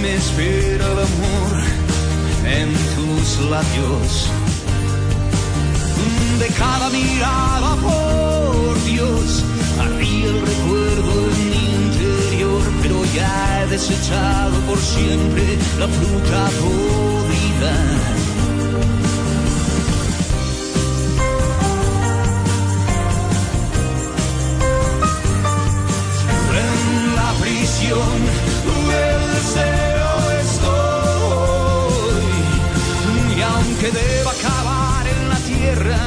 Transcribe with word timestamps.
me 0.00 0.14
espera 0.14 0.84
el 0.92 0.98
amor 0.98 1.52
en 2.44 2.72
tus 2.96 3.50
labios. 3.50 4.30
De 6.38 6.48
cada 6.48 6.90
mirada, 6.90 7.76
por 7.76 8.84
Dios, 8.84 9.44
ardía 9.80 10.26
el 10.26 10.40
recuerdo 10.40 11.12
en 11.30 11.50
mi 11.50 11.64
interior, 11.86 12.62
pero 12.82 13.04
ya 13.14 13.62
he 13.62 13.66
desechado 13.68 14.56
por 14.68 14.78
siempre 14.78 15.58
la 15.78 15.88
fruta 15.88 16.50
podrida 16.60 17.74
Aunque 33.78 33.90
deba 33.90 34.30
acabar 34.30 35.06
en 35.06 35.28
la 35.28 35.36
tierra, 35.36 35.98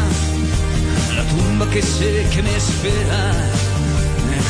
la 1.15 1.23
tumba 1.25 1.69
que 1.69 1.83
sé 1.83 2.25
que 2.33 2.41
me 2.41 2.55
espera, 2.55 3.31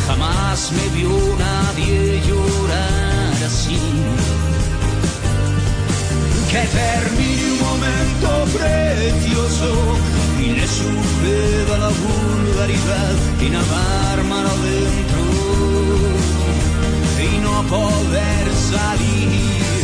jamás 0.07 0.71
me 0.71 0.87
vio 0.97 1.09
nadie 1.37 2.21
llorar 2.25 3.33
así. 3.45 3.77
Que 6.49 6.61
termine 6.79 7.51
un 7.51 7.59
momento 7.59 8.57
precioso 8.57 9.97
y 10.39 10.51
le 10.51 10.65
suceda 10.65 11.77
la 11.77 11.89
vulgaridad 11.89 13.15
y 13.41 13.49
nadar 13.49 14.23
mar 14.29 14.45
adentro 14.45 15.23
y 17.19 17.37
no 17.39 17.63
poder 17.63 18.45
salir. 18.71 19.78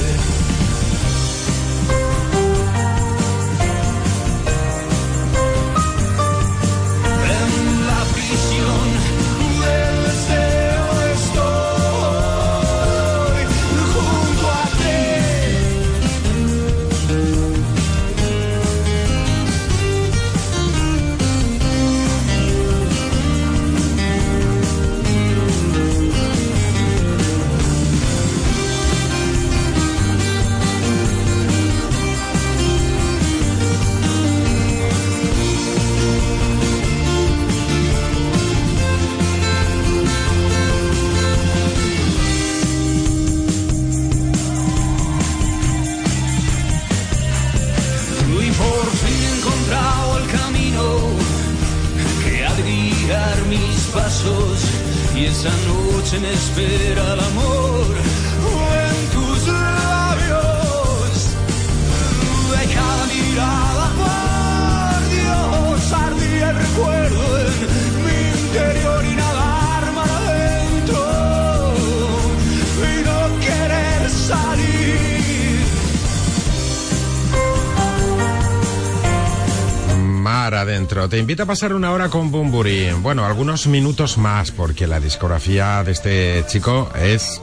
Te 81.16 81.20
invita 81.20 81.44
a 81.44 81.46
pasar 81.46 81.74
una 81.74 81.94
hora 81.94 82.10
con 82.10 82.30
Bumburi. 82.30 82.90
Bueno, 83.02 83.24
algunos 83.24 83.68
minutos 83.68 84.18
más, 84.18 84.52
porque 84.52 84.86
la 84.86 85.00
discografía 85.00 85.82
de 85.82 85.94
este 85.94 86.44
chico 86.50 86.90
es. 87.02 87.42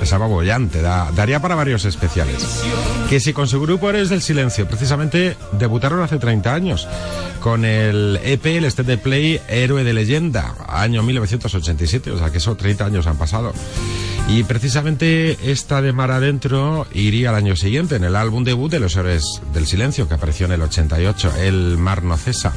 Es 0.00 0.12
apabullante, 0.12 0.80
da- 0.80 1.10
daría 1.12 1.40
para 1.42 1.56
varios 1.56 1.84
especiales. 1.86 2.62
Que 3.10 3.18
si 3.18 3.32
con 3.32 3.48
su 3.48 3.60
grupo 3.60 3.90
Eres 3.90 4.10
del 4.10 4.22
Silencio, 4.22 4.68
precisamente 4.68 5.36
debutaron 5.52 6.02
hace 6.02 6.18
30 6.18 6.54
años 6.54 6.86
con 7.40 7.64
el 7.64 8.20
EP, 8.22 8.46
el 8.58 8.64
Extended 8.64 8.98
Play 9.00 9.40
Héroe 9.48 9.82
de 9.82 9.92
Leyenda, 9.92 10.54
año 10.68 11.02
1987, 11.02 12.12
o 12.12 12.18
sea 12.18 12.30
que 12.30 12.38
esos 12.38 12.56
30 12.56 12.84
años 12.86 13.06
han 13.08 13.16
pasado. 13.16 13.52
Y 14.28 14.42
precisamente 14.44 15.36
esta 15.50 15.82
de 15.82 15.92
Mar 15.92 16.10
Adentro 16.10 16.86
iría 16.94 17.28
al 17.30 17.36
año 17.36 17.56
siguiente 17.56 17.96
en 17.96 18.04
el 18.04 18.16
álbum 18.16 18.42
debut 18.44 18.70
de 18.70 18.80
Los 18.80 18.96
Héroes 18.96 19.42
del 19.52 19.66
Silencio, 19.66 20.08
que 20.08 20.14
apareció 20.14 20.46
en 20.46 20.52
el 20.52 20.62
88, 20.62 21.32
El 21.40 21.76
Mar 21.76 22.02
No 22.02 22.16
Cesa. 22.16 22.52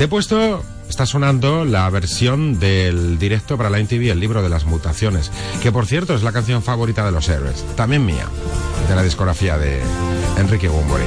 Te 0.00 0.04
he 0.04 0.08
puesto, 0.08 0.64
está 0.88 1.04
sonando 1.04 1.66
la 1.66 1.90
versión 1.90 2.58
del 2.58 3.18
directo 3.18 3.58
para 3.58 3.68
la 3.68 3.78
MTV, 3.78 4.10
el 4.10 4.18
libro 4.18 4.42
de 4.42 4.48
las 4.48 4.64
mutaciones, 4.64 5.30
que 5.62 5.72
por 5.72 5.84
cierto 5.84 6.14
es 6.14 6.22
la 6.22 6.32
canción 6.32 6.62
favorita 6.62 7.04
de 7.04 7.12
Los 7.12 7.28
Héroes, 7.28 7.62
también 7.76 8.06
mía, 8.06 8.26
de 8.88 8.96
la 8.96 9.02
discografía 9.02 9.58
de 9.58 9.78
Enrique 10.38 10.68
Bumburi. 10.68 11.04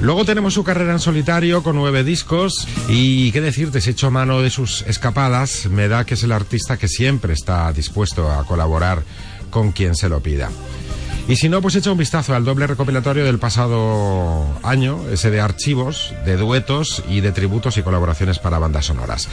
Luego 0.00 0.24
tenemos 0.24 0.54
su 0.54 0.64
carrera 0.64 0.94
en 0.94 0.98
solitario 0.98 1.62
con 1.62 1.76
nueve 1.76 2.02
discos 2.02 2.66
y 2.88 3.30
qué 3.30 3.40
decirte, 3.40 3.80
si 3.80 3.90
hecho 3.90 4.10
mano 4.10 4.42
de 4.42 4.50
sus 4.50 4.82
escapadas, 4.88 5.66
me 5.66 5.86
da 5.86 6.04
que 6.04 6.14
es 6.14 6.24
el 6.24 6.32
artista 6.32 6.78
que 6.78 6.88
siempre 6.88 7.32
está 7.32 7.72
dispuesto 7.72 8.32
a 8.32 8.44
colaborar 8.44 9.04
con 9.50 9.70
quien 9.70 9.94
se 9.94 10.08
lo 10.08 10.18
pida. 10.18 10.50
Y 11.28 11.34
si 11.34 11.48
no, 11.48 11.60
pues 11.60 11.74
echa 11.74 11.90
un 11.90 11.98
vistazo 11.98 12.36
al 12.36 12.44
doble 12.44 12.68
recopilatorio 12.68 13.24
del 13.24 13.40
pasado 13.40 14.46
año, 14.62 15.00
ese 15.10 15.32
de 15.32 15.40
archivos, 15.40 16.14
de 16.24 16.36
duetos 16.36 17.02
y 17.08 17.20
de 17.20 17.32
tributos 17.32 17.76
y 17.78 17.82
colaboraciones 17.82 18.38
para 18.38 18.60
bandas 18.60 18.86
sonoras. 18.86 19.28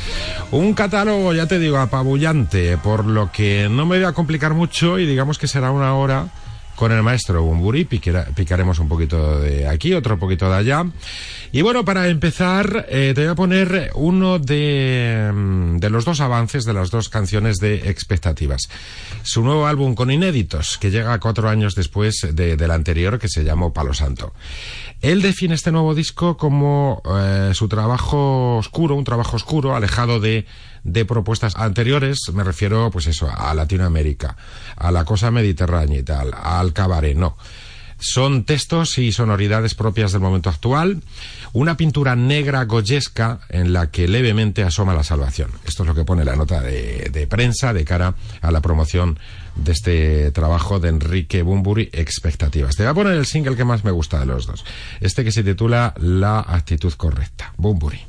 Un 0.49 0.73
catálogo, 0.73 1.33
ya 1.33 1.45
te 1.45 1.59
digo, 1.59 1.77
apabullante, 1.77 2.77
por 2.79 3.05
lo 3.05 3.31
que 3.31 3.67
no 3.69 3.85
me 3.85 3.97
voy 3.97 4.05
a 4.05 4.13
complicar 4.13 4.55
mucho 4.55 4.97
y 4.97 5.05
digamos 5.05 5.37
que 5.37 5.47
será 5.47 5.69
una 5.69 5.93
hora 5.93 6.29
con 6.75 6.91
el 6.91 7.03
maestro 7.03 7.43
Bumburi, 7.43 7.85
picaremos 7.85 8.79
un 8.79 8.87
poquito 8.87 9.39
de 9.39 9.67
aquí, 9.67 9.93
otro 9.93 10.17
poquito 10.17 10.49
de 10.49 10.55
allá. 10.57 10.85
Y 11.51 11.61
bueno, 11.61 11.85
para 11.85 12.07
empezar, 12.07 12.87
eh, 12.89 13.11
te 13.13 13.21
voy 13.21 13.29
a 13.31 13.35
poner 13.35 13.91
uno 13.95 14.39
de, 14.39 15.31
mm, 15.33 15.77
de 15.77 15.89
los 15.91 16.03
dos 16.03 16.19
avances 16.19 16.65
de 16.65 16.73
las 16.73 16.89
dos 16.89 17.09
canciones 17.09 17.57
de 17.57 17.89
Expectativas. 17.89 18.69
Su 19.21 19.43
nuevo 19.43 19.67
álbum 19.67 19.93
con 19.93 20.09
inéditos, 20.09 20.77
que 20.79 20.89
llega 20.89 21.19
cuatro 21.19 21.47
años 21.49 21.75
después 21.75 22.27
de- 22.31 22.57
del 22.57 22.71
anterior, 22.71 23.19
que 23.19 23.29
se 23.29 23.43
llamó 23.43 23.71
Palo 23.71 23.93
Santo. 23.93 24.33
Él 25.01 25.21
define 25.21 25.53
este 25.55 25.71
nuevo 25.71 25.93
disco 25.93 26.37
como 26.37 27.01
eh, 27.05 27.51
su 27.53 27.67
trabajo 27.67 28.57
oscuro, 28.57 28.95
un 28.95 29.03
trabajo 29.03 29.35
oscuro, 29.35 29.75
alejado 29.75 30.19
de, 30.19 30.45
de 30.83 31.05
propuestas 31.05 31.55
anteriores, 31.55 32.19
me 32.33 32.43
refiero 32.43 32.89
pues 32.91 33.07
eso, 33.07 33.29
a 33.29 33.53
Latinoamérica, 33.53 34.35
a 34.75 34.91
la 34.91 35.05
cosa 35.05 35.31
mediterránea 35.31 35.99
y 35.99 36.03
tal, 36.03 36.33
al 36.33 36.73
cabaret, 36.73 37.15
no. 37.15 37.37
Son 37.99 38.43
textos 38.43 38.97
y 38.97 39.13
sonoridades 39.13 39.75
propias 39.75 40.11
del 40.11 40.19
momento 40.19 40.49
actual, 40.49 41.01
una 41.53 41.77
pintura 41.77 42.17
negra 42.17 42.65
goyesca 42.65 43.39
en 43.47 43.71
la 43.71 43.91
que 43.91 44.09
levemente 44.09 44.61
asoma 44.63 44.93
la 44.93 45.05
salvación. 45.05 45.51
Esto 45.65 45.83
es 45.83 45.87
lo 45.87 45.95
que 45.95 46.03
pone 46.03 46.25
la 46.25 46.35
nota 46.35 46.59
de, 46.59 47.09
de 47.13 47.27
prensa 47.27 47.71
de 47.71 47.85
cara 47.85 48.15
a 48.41 48.51
la 48.51 48.59
promoción 48.59 49.19
de 49.55 49.71
este 49.71 50.31
trabajo 50.31 50.81
de 50.81 50.89
Enrique 50.89 51.43
Bumburi, 51.43 51.89
Expectativas. 51.93 52.75
Te 52.75 52.83
voy 52.83 52.91
a 52.91 52.93
poner 52.93 53.13
el 53.13 53.25
single 53.25 53.55
que 53.55 53.63
más 53.63 53.85
me 53.85 53.91
gusta 53.91 54.19
de 54.19 54.25
los 54.25 54.47
dos, 54.47 54.65
este 54.99 55.23
que 55.23 55.31
se 55.31 55.43
titula 55.43 55.93
La 55.97 56.39
actitud 56.39 56.91
correcta, 56.93 57.53
Bumburi. 57.55 58.01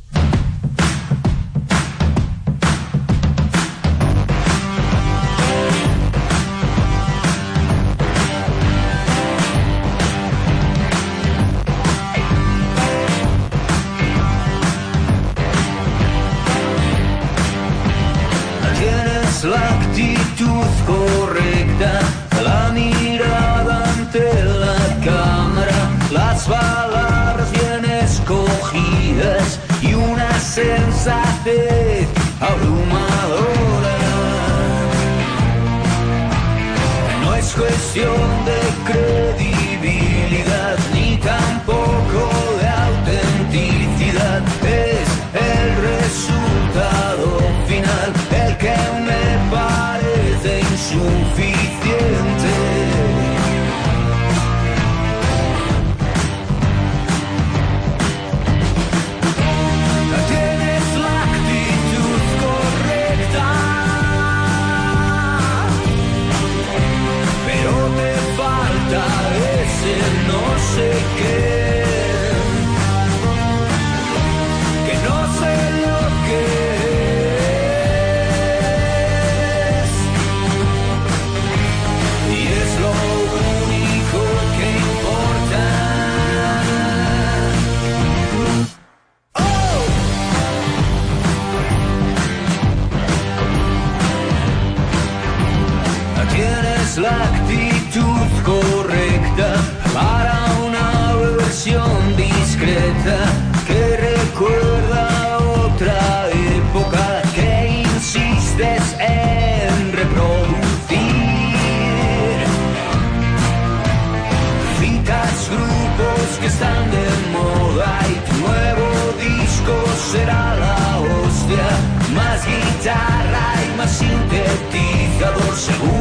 Abrumadora. 38.02 38.10
No 38.10 38.10
es 38.10 38.10
cuestión 38.14 38.44
de 38.44 38.63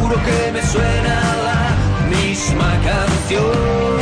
seguro 0.03 0.21
que 0.23 0.51
me 0.51 0.61
suena 0.61 1.35
la 1.43 2.07
misma 2.09 2.79
canción. 2.83 3.92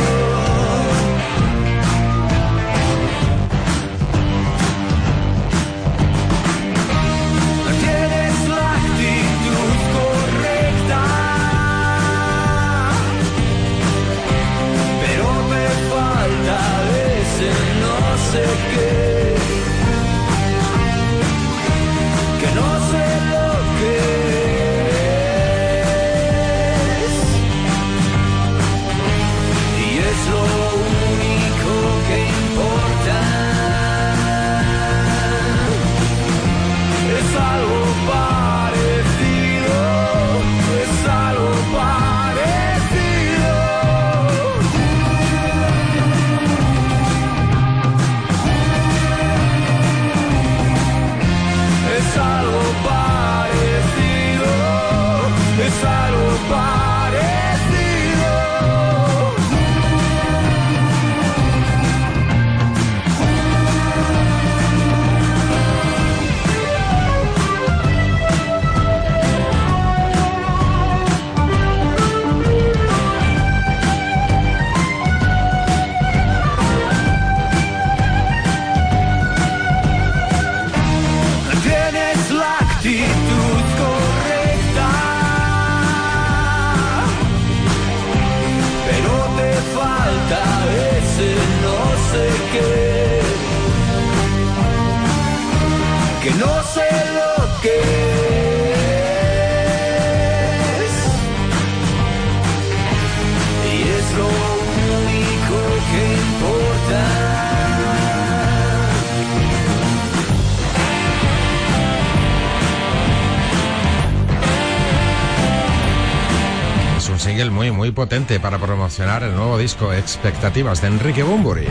Muy, 117.50 117.70
muy 117.70 117.90
potente 117.90 118.38
para 118.40 118.58
promocionar 118.58 119.22
el 119.22 119.34
nuevo 119.34 119.58
disco 119.58 119.92
Expectativas 119.92 120.80
de 120.80 120.88
Enrique 120.88 121.22
Bumburi. 121.22 121.66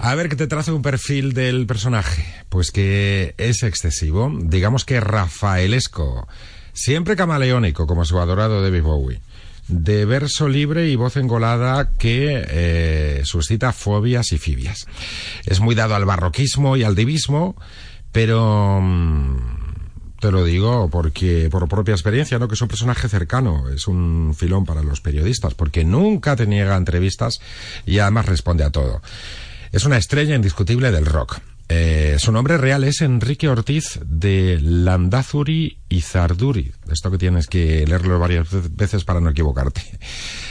A 0.00 0.14
ver 0.14 0.28
que 0.28 0.36
te 0.36 0.46
trazo 0.46 0.74
un 0.74 0.82
perfil 0.82 1.34
del 1.34 1.66
personaje. 1.66 2.24
Pues 2.48 2.70
que 2.70 3.34
es 3.38 3.62
excesivo, 3.62 4.32
digamos 4.40 4.84
que 4.84 4.98
rafaelesco, 4.98 6.26
siempre 6.72 7.16
camaleónico 7.16 7.86
como 7.86 8.04
su 8.04 8.18
adorado 8.18 8.62
David 8.62 8.82
Bowie. 8.82 9.20
De 9.68 10.04
verso 10.04 10.48
libre 10.48 10.88
y 10.88 10.96
voz 10.96 11.16
engolada 11.16 11.92
que 11.96 12.44
eh, 12.48 13.20
suscita 13.24 13.72
fobias 13.72 14.32
y 14.32 14.38
fibias. 14.38 14.86
Es 15.46 15.60
muy 15.60 15.74
dado 15.76 15.94
al 15.94 16.06
barroquismo 16.06 16.76
y 16.76 16.82
al 16.82 16.96
divismo, 16.96 17.54
pero 18.10 18.80
mm, 18.82 19.59
te 20.20 20.30
lo 20.30 20.44
digo 20.44 20.88
porque 20.90 21.48
por 21.50 21.68
propia 21.68 21.92
experiencia, 21.92 22.38
¿no? 22.38 22.46
Que 22.46 22.54
es 22.54 22.62
un 22.62 22.68
personaje 22.68 23.08
cercano, 23.08 23.68
es 23.70 23.88
un 23.88 24.34
filón 24.36 24.64
para 24.64 24.82
los 24.82 25.00
periodistas, 25.00 25.54
porque 25.54 25.84
nunca 25.84 26.36
te 26.36 26.46
niega 26.46 26.76
entrevistas 26.76 27.40
y 27.86 27.98
además 27.98 28.26
responde 28.26 28.64
a 28.64 28.70
todo. 28.70 29.02
Es 29.72 29.84
una 29.84 29.96
estrella 29.96 30.34
indiscutible 30.34 30.90
del 30.90 31.06
rock. 31.06 31.40
Eh, 31.72 32.16
su 32.18 32.32
nombre 32.32 32.58
real 32.58 32.82
es 32.82 33.00
Enrique 33.00 33.48
Ortiz 33.48 34.00
de 34.04 34.58
Landazuri 34.60 35.78
y 35.88 36.00
Zarduri. 36.00 36.72
Esto 36.90 37.12
que 37.12 37.18
tienes 37.18 37.46
que 37.46 37.86
leerlo 37.86 38.18
varias 38.18 38.48
veces 38.74 39.04
para 39.04 39.20
no 39.20 39.30
equivocarte. 39.30 39.80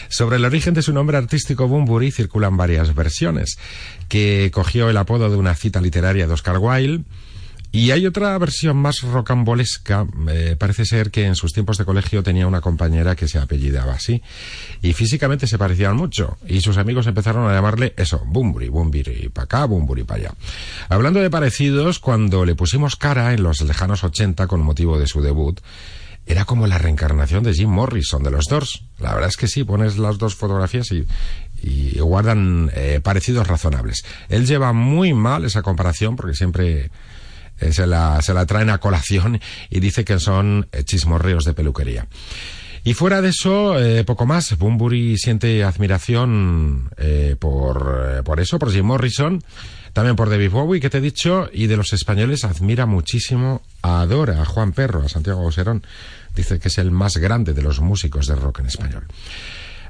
Sobre 0.07 0.37
el 0.37 0.45
origen 0.45 0.73
de 0.73 0.81
su 0.81 0.93
nombre 0.93 1.17
artístico 1.17 1.67
Bumburi 1.67 2.11
circulan 2.11 2.55
varias 2.55 2.95
versiones, 2.95 3.59
que 4.07 4.49
cogió 4.53 4.89
el 4.89 4.95
apodo 4.95 5.29
de 5.29 5.35
una 5.35 5.55
cita 5.55 5.81
literaria 5.81 6.25
de 6.25 6.33
Oscar 6.33 6.57
Wilde, 6.57 7.03
y 7.71 7.91
hay 7.91 8.07
otra 8.07 8.35
versión 8.37 8.77
más 8.77 9.01
rocambolesca. 9.01 10.07
Eh, 10.29 10.55
parece 10.57 10.85
ser 10.85 11.11
que 11.11 11.25
en 11.25 11.35
sus 11.35 11.53
tiempos 11.53 11.77
de 11.77 11.85
colegio 11.85 12.23
tenía 12.23 12.47
una 12.47 12.61
compañera 12.61 13.15
que 13.15 13.27
se 13.27 13.37
apellidaba 13.37 13.93
así. 13.93 14.23
Y 14.81 14.93
físicamente 14.93 15.45
se 15.45 15.59
parecían 15.59 15.95
mucho. 15.95 16.37
Y 16.47 16.61
sus 16.61 16.77
amigos 16.77 17.05
empezaron 17.05 17.47
a 17.47 17.53
llamarle 17.53 17.93
eso, 17.95 18.23
Bumburi, 18.25 18.69
Bumburi 18.69 19.29
para 19.29 19.45
acá, 19.45 19.65
Bumburi 19.65 20.03
para 20.03 20.19
allá. 20.19 20.33
Hablando 20.89 21.19
de 21.19 21.29
parecidos, 21.29 21.99
cuando 21.99 22.43
le 22.43 22.55
pusimos 22.55 22.95
cara 22.95 23.33
en 23.33 23.43
los 23.43 23.61
lejanos 23.61 24.03
80 24.03 24.47
con 24.47 24.61
motivo 24.61 24.97
de 24.97 25.05
su 25.05 25.21
debut, 25.21 25.59
era 26.25 26.45
como 26.45 26.65
la 26.65 26.77
reencarnación 26.77 27.43
de 27.43 27.53
Jim 27.53 27.69
Morrison 27.69 28.23
de 28.23 28.31
los 28.31 28.45
Doors. 28.45 28.83
La 28.99 29.13
verdad 29.13 29.29
es 29.29 29.37
que 29.37 29.47
sí, 29.47 29.63
pones 29.63 29.97
las 29.97 30.17
dos 30.17 30.35
fotografías 30.35 30.91
y, 30.91 31.05
y 31.61 31.99
guardan 31.99 32.71
eh, 32.73 32.99
parecidos 33.03 33.47
razonables. 33.47 34.03
Él 34.27 34.45
lleva 34.47 34.73
muy 34.73 35.13
mal 35.13 35.45
esa 35.45 35.61
comparación 35.61 36.15
porque 36.15 36.35
siempre 36.35 36.89
eh, 37.59 37.73
se, 37.73 37.87
la, 37.87 38.21
se 38.21 38.33
la 38.33 38.45
traen 38.45 38.69
a 38.69 38.77
colación 38.79 39.39
y 39.69 39.79
dice 39.79 40.03
que 40.05 40.19
son 40.19 40.67
eh, 40.71 40.83
chismorreos 40.83 41.45
de 41.45 41.53
peluquería. 41.53 42.07
Y 42.83 42.93
fuera 42.93 43.21
de 43.21 43.29
eso, 43.29 43.79
eh, 43.79 44.03
poco 44.05 44.25
más. 44.25 44.57
Bumburi 44.57 45.17
siente 45.17 45.63
admiración 45.63 46.89
eh, 46.97 47.35
por, 47.37 48.23
por 48.23 48.39
eso, 48.39 48.57
por 48.57 48.71
Jim 48.71 48.85
Morrison, 48.85 49.43
también 49.93 50.15
por 50.15 50.29
David 50.29 50.51
Bowie, 50.51 50.79
que 50.79 50.89
te 50.89 50.99
he 50.99 51.01
dicho, 51.01 51.49
y 51.51 51.67
de 51.67 51.77
los 51.77 51.93
españoles 51.93 52.45
admira 52.45 52.85
muchísimo, 52.85 53.61
adora 53.81 54.41
a 54.41 54.45
Juan 54.45 54.71
Perro, 54.71 55.03
a 55.03 55.09
Santiago 55.09 55.43
Oserón. 55.45 55.83
Dice 56.35 56.59
que 56.59 56.69
es 56.69 56.77
el 56.77 56.91
más 56.91 57.17
grande 57.17 57.53
de 57.53 57.61
los 57.61 57.81
músicos 57.81 58.27
de 58.27 58.35
rock 58.35 58.59
en 58.59 58.67
español. 58.67 59.07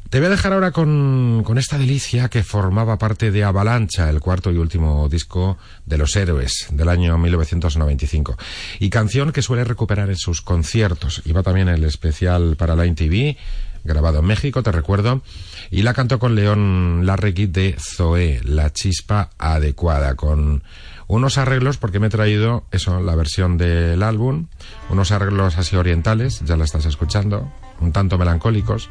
Te 0.10 0.18
voy 0.18 0.26
a 0.26 0.30
dejar 0.32 0.54
ahora 0.54 0.72
con, 0.72 1.44
esta 1.58 1.78
delicia 1.78 2.30
que 2.30 2.42
formaba 2.44 2.98
parte 2.98 3.30
de 3.30 3.44
Avalancha, 3.44 4.10
el 4.10 4.20
cuarto 4.20 4.52
y 4.52 4.58
último 4.58 5.08
disco 5.08 5.58
de 5.86 6.00
Los 6.00 6.16
Héroes 6.16 6.68
del 6.72 6.90
año 6.90 7.18
1995. 7.18 8.36
Y 8.80 8.90
canción 8.90 9.32
que 9.32 9.44
suele 9.44 9.64
recuperar 9.64 10.10
en 10.10 10.18
sus 10.18 10.42
conciertos. 10.42 11.22
Iba 11.26 11.44
también 11.44 11.70
el 11.70 11.84
especial 11.84 12.56
para 12.56 12.76
Line 12.76 12.96
TV, 12.96 13.38
grabado 13.84 14.20
en 14.20 14.26
México, 14.26 14.64
te 14.64 14.72
recuerdo. 14.72 15.22
Y 15.70 15.84
la 15.84 15.94
cantó 15.94 16.18
con 16.18 16.34
León 16.34 17.06
Larregui 17.06 17.46
de 17.46 17.76
Zoé, 17.78 18.42
La 18.44 18.74
Chispa 18.74 19.30
Adecuada, 19.38 20.16
con 20.16 20.64
unos 21.10 21.38
arreglos, 21.38 21.78
porque 21.78 22.00
me 22.00 22.08
he 22.08 22.12
traído 22.12 22.66
eso, 22.72 23.02
la 23.02 23.16
versión 23.16 23.58
del 23.58 24.04
álbum, 24.04 24.46
unos 24.90 25.12
arreglos 25.12 25.58
así 25.58 25.76
orientales, 25.76 26.42
ya 26.46 26.56
la 26.56 26.66
estás 26.66 26.86
escuchando, 26.86 27.52
un 27.80 27.92
tanto 27.92 28.18
melancólicos. 28.18 28.90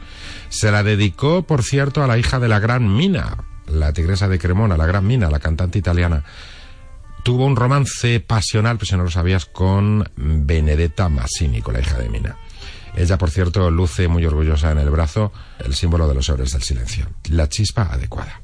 Se 0.49 0.71
la 0.71 0.83
dedicó, 0.83 1.43
por 1.43 1.63
cierto, 1.63 2.03
a 2.03 2.07
la 2.07 2.19
hija 2.19 2.39
de 2.39 2.49
la 2.49 2.59
gran 2.59 2.95
Mina, 2.95 3.37
la 3.67 3.93
tigresa 3.93 4.29
de 4.29 4.39
Cremona, 4.39 4.77
la 4.77 4.87
gran 4.87 5.07
Mina, 5.07 5.31
la 5.31 5.39
cantante 5.39 5.79
italiana. 5.79 6.25
Tuvo 7.23 7.45
un 7.45 7.57
romance 7.57 8.21
pasional, 8.21 8.79
pues 8.79 8.89
si 8.89 8.97
no 8.97 9.05
lo 9.05 9.11
sabías, 9.11 9.45
con 9.45 10.09
Benedetta 10.17 11.09
Massini, 11.09 11.61
con 11.61 11.75
la 11.75 11.81
hija 11.81 11.99
de 11.99 12.09
Mina. 12.09 12.37
Ella, 12.97 13.19
por 13.19 13.31
cierto, 13.31 13.71
luce 13.71 14.09
muy 14.09 14.25
orgullosa 14.25 14.73
en 14.73 14.79
el 14.79 14.91
brazo 14.91 15.33
el 15.59 15.75
símbolo 15.75 16.09
de 16.09 16.15
los 16.15 16.29
héroes 16.29 16.53
del 16.53 16.63
silencio, 16.63 17.09
la 17.31 17.49
chispa 17.49 17.83
adecuada. 17.83 18.41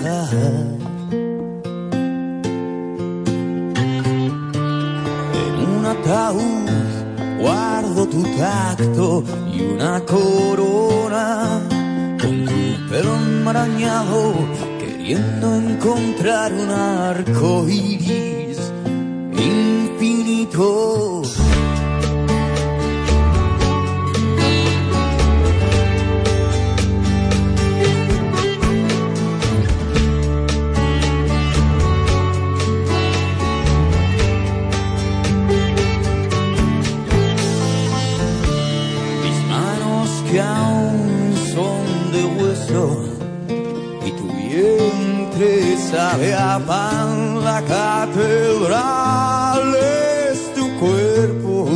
En 0.00 0.78
un 5.76 5.86
ataúd 5.86 6.68
guardo 7.40 8.06
tu 8.06 8.22
tacto 8.36 9.24
y 9.52 9.60
una 9.62 10.00
corona 10.04 11.60
con 12.20 12.44
tu 12.46 12.88
pelo 12.88 13.16
enmarañado 13.16 14.34
queriendo 14.78 15.56
encontrar 15.56 16.52
un 16.52 16.70
arco 16.70 17.68
iris 17.68 18.72
infinito. 19.32 21.17
Sabe 45.90 46.34
a 46.34 46.58
pan 46.58 47.42
la 47.42 47.62
catedral 47.62 49.74
es 50.30 50.52
tu 50.54 50.68
cuerpo. 50.78 51.66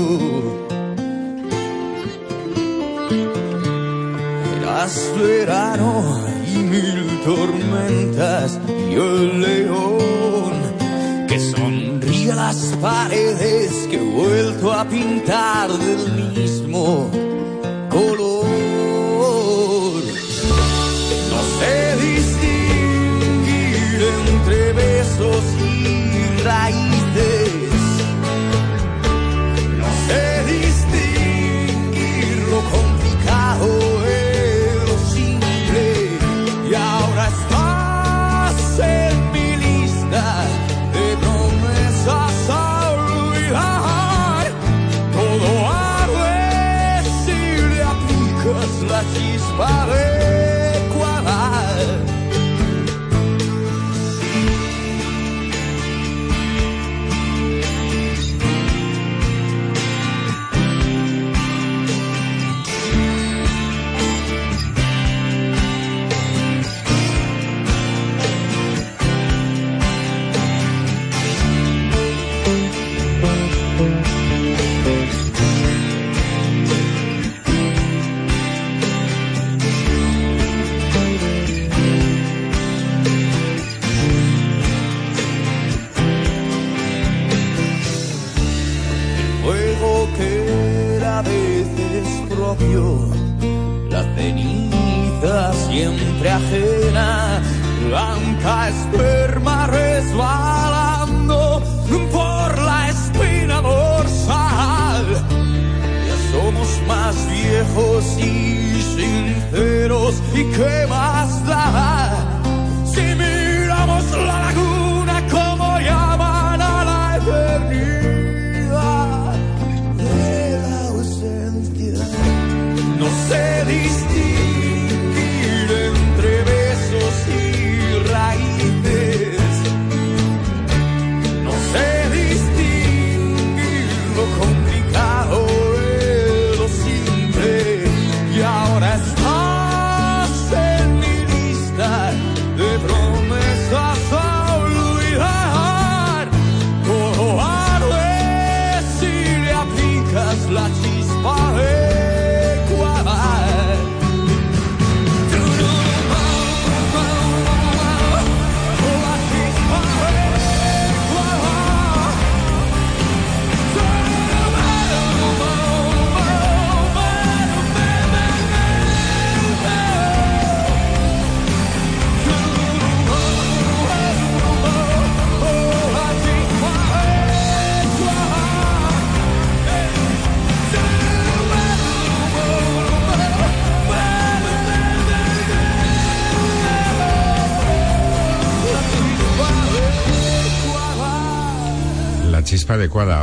Eras 4.57 5.11
verano 5.19 6.05
y 6.47 6.59
mil 6.59 7.21
tormentas 7.25 8.61
y 8.91 8.95
el 8.95 9.41
león 9.41 10.53
que 11.29 11.41
sonríe 11.41 12.33
a 12.33 12.37
las 12.37 12.59
paredes 12.83 13.87
que 13.89 13.97
he 13.97 14.11
vuelto 14.21 14.73
a 14.73 14.85
pintar 14.85 15.71
del 15.71 16.33
mismo 16.35 17.32
chispa 49.63 50.12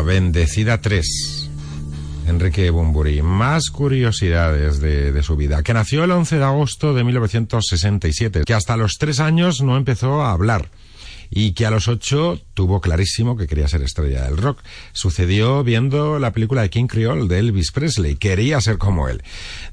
Bendecida 0.10 0.82
3. 0.82 1.52
Enrique 2.26 2.72
Bumburi. 2.72 3.22
Más 3.22 3.70
curiosidades 3.70 4.80
de, 4.80 5.12
de, 5.12 5.22
su 5.22 5.36
vida. 5.36 5.62
Que 5.62 5.76
nació 5.76 6.04
el 6.04 6.10
11 6.10 6.40
de 6.40 6.44
agosto 6.44 6.96
de 6.96 7.04
1967. 7.04 8.42
Que 8.44 8.56
hasta 8.56 8.76
los 8.76 8.98
tres 8.98 9.20
años 9.20 9.62
no 9.62 9.78
empezó 9.78 10.24
a 10.24 10.32
hablar 10.32 10.72
y 11.30 11.54
que 11.54 11.66
a 11.66 11.72
los 11.72 11.88
ocho 11.88 12.40
tuvo 12.54 12.82
clarísimo 12.82 13.38
que 13.38 13.48
quería 13.48 13.68
ser 13.68 13.82
estrella 13.82 14.24
del 14.24 14.38
rock. 14.38 14.60
Sucedió 14.94 15.64
viendo 15.64 16.20
la 16.20 16.32
película 16.32 16.62
de 16.62 16.70
King 16.70 16.88
Creole 16.88 17.28
de 17.28 17.40
Elvis 17.40 17.72
Presley. 17.72 18.16
Quería 18.16 18.60
ser 18.62 18.78
como 18.78 19.08
él. 19.08 19.24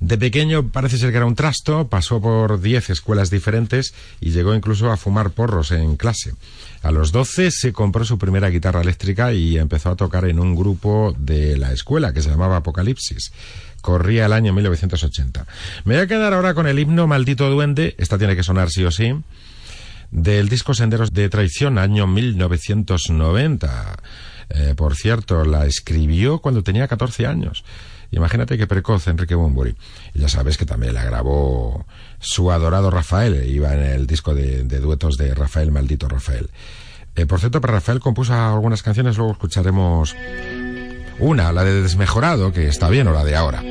De 0.01 0.19
pequeño 0.19 0.69
parece 0.69 0.99
ser 0.99 1.11
que 1.11 1.17
era 1.17 1.27
un 1.27 1.35
trasto, 1.35 1.89
pasó 1.89 2.21
por 2.21 2.61
diez 2.61 2.91
escuelas 2.91 3.31
diferentes 3.31 3.95
y 4.21 4.31
llegó 4.31 4.55
incluso 4.55 4.91
a 4.91 4.97
fumar 4.97 5.31
porros 5.31 5.71
en 5.73 5.97
clase. 5.97 6.35
A 6.83 6.91
los 6.91 7.11
doce 7.11 7.51
se 7.51 7.73
compró 7.73 8.05
su 8.05 8.19
primera 8.19 8.51
guitarra 8.51 8.83
eléctrica 8.83 9.33
y 9.33 9.59
empezó 9.59 9.91
a 9.91 9.97
tocar 9.97 10.27
en 10.27 10.39
un 10.39 10.55
grupo 10.55 11.15
de 11.19 11.57
la 11.57 11.73
escuela 11.73 12.13
que 12.13 12.23
se 12.23 12.31
llamaba 12.31 12.57
Apocalipsis 12.57 13.33
corría 13.87 14.27
el 14.27 14.33
año 14.33 14.53
1980. 14.53 15.47
Me 15.85 15.95
voy 15.95 16.03
a 16.03 16.07
quedar 16.09 16.35
ahora 16.35 16.55
con 16.55 16.67
el 16.67 16.77
himno 16.81 17.07
Maldito 17.07 17.49
Duende, 17.49 17.95
esta 17.99 18.19
tiene 18.19 18.35
que 18.35 18.43
sonar 18.43 18.69
sí 18.69 18.83
o 18.83 18.91
sí, 18.91 19.15
del 20.11 20.49
disco 20.49 20.75
Senderos 20.75 21.13
de 21.13 21.29
Traición, 21.29 21.79
año 21.79 22.07
1990. 22.07 23.97
Eh, 24.49 24.75
por 24.77 24.95
cierto, 24.95 25.45
la 25.45 25.67
escribió 25.67 26.39
cuando 26.39 26.63
tenía 26.63 26.89
14 26.89 27.27
años. 27.27 27.65
Imagínate 28.11 28.57
qué 28.57 28.67
precoz 28.67 29.07
Enrique 29.09 29.35
Bunbury. 29.35 29.77
Ya 30.15 30.29
sabes 30.29 30.57
que 30.57 30.65
también 30.65 30.95
la 30.95 31.05
grabó 31.05 31.87
su 32.21 32.51
adorado 32.53 32.91
Rafael, 32.91 33.49
iba 33.49 33.75
en 33.75 33.83
el 33.83 34.07
disco 34.07 34.35
de, 34.35 34.63
de 34.65 34.81
duetos 34.81 35.17
de 35.17 35.35
Rafael, 35.35 35.73
maldito 35.73 36.09
Rafael. 36.09 36.51
Eh, 37.17 37.27
por 37.27 37.41
cierto, 37.41 37.61
para 37.61 37.75
Rafael 37.75 38.01
compuso 38.01 38.35
algunas 38.35 38.83
canciones, 38.83 39.17
luego 39.17 39.33
escucharemos 39.33 40.15
una, 41.19 41.51
la 41.53 41.65
de 41.65 41.83
Desmejorado, 41.83 42.53
que 42.53 42.69
está 42.69 42.91
bien, 42.91 43.09
o 43.09 43.13
la 43.13 43.25
de 43.25 43.37
ahora. 43.37 43.63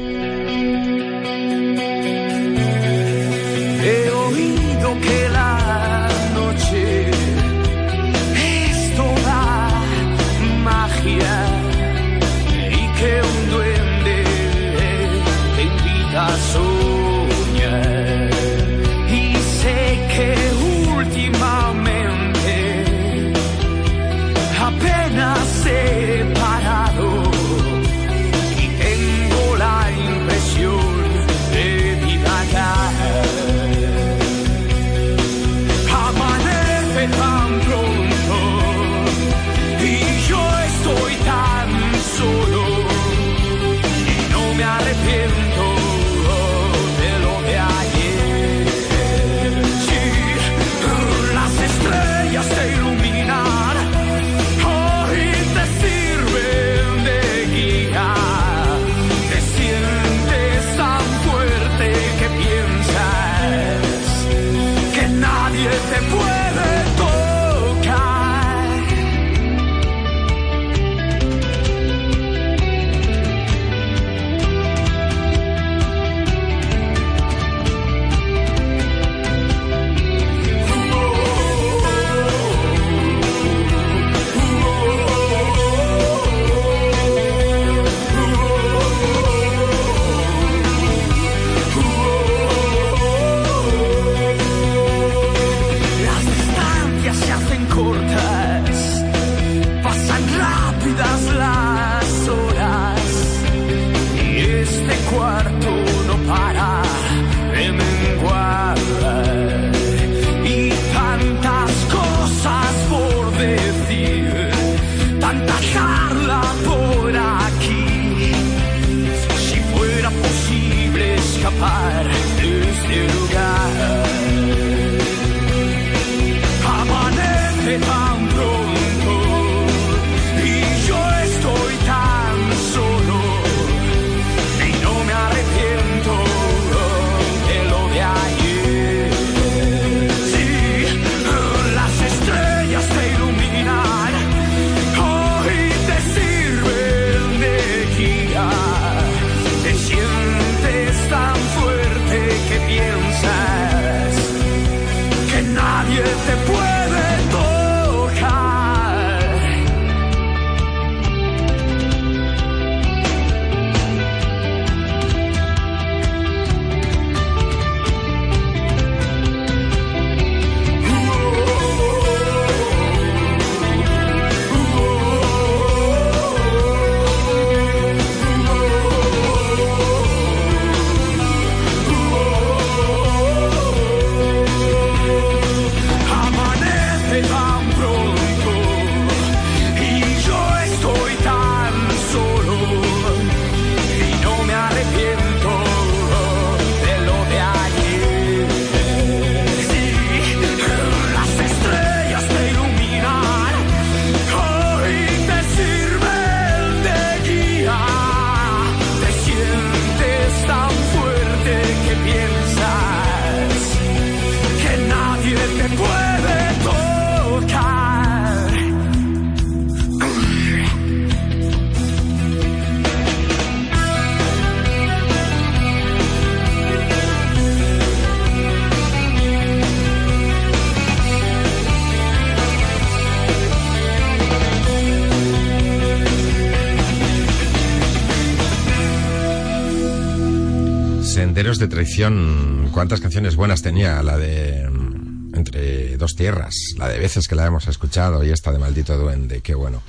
De 241.59 241.67
traición. 241.67 242.69
¿Cuántas 242.73 242.99
canciones 242.99 243.35
buenas 243.35 243.61
tenía 243.61 244.03
la 244.03 244.17
de 244.17 244.69
mm, 244.69 245.35
Entre 245.35 245.95
dos 245.97 246.15
tierras? 246.15 246.53
La 246.77 246.89
de 246.89 246.99
veces 246.99 247.27
que 247.27 247.35
la 247.35 247.45
hemos 247.45 247.67
escuchado 247.67 248.23
y 248.23 248.29
esta 248.29 248.51
de 248.51 248.59
Maldito 248.59 248.97
Duende. 248.97 249.41
Qué 249.41 249.55
bueno. 249.55 249.81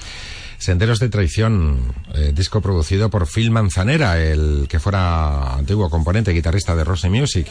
Senderos 0.58 1.00
de 1.00 1.08
Traición, 1.08 1.92
eh, 2.14 2.32
disco 2.34 2.60
producido 2.60 3.10
por 3.10 3.26
Phil 3.26 3.50
Manzanera, 3.50 4.22
el 4.22 4.66
que 4.68 4.78
fuera 4.78 5.54
antiguo 5.54 5.90
componente 5.90 6.32
guitarrista 6.32 6.74
de 6.74 6.84
Rose 6.84 7.10
Music. 7.10 7.48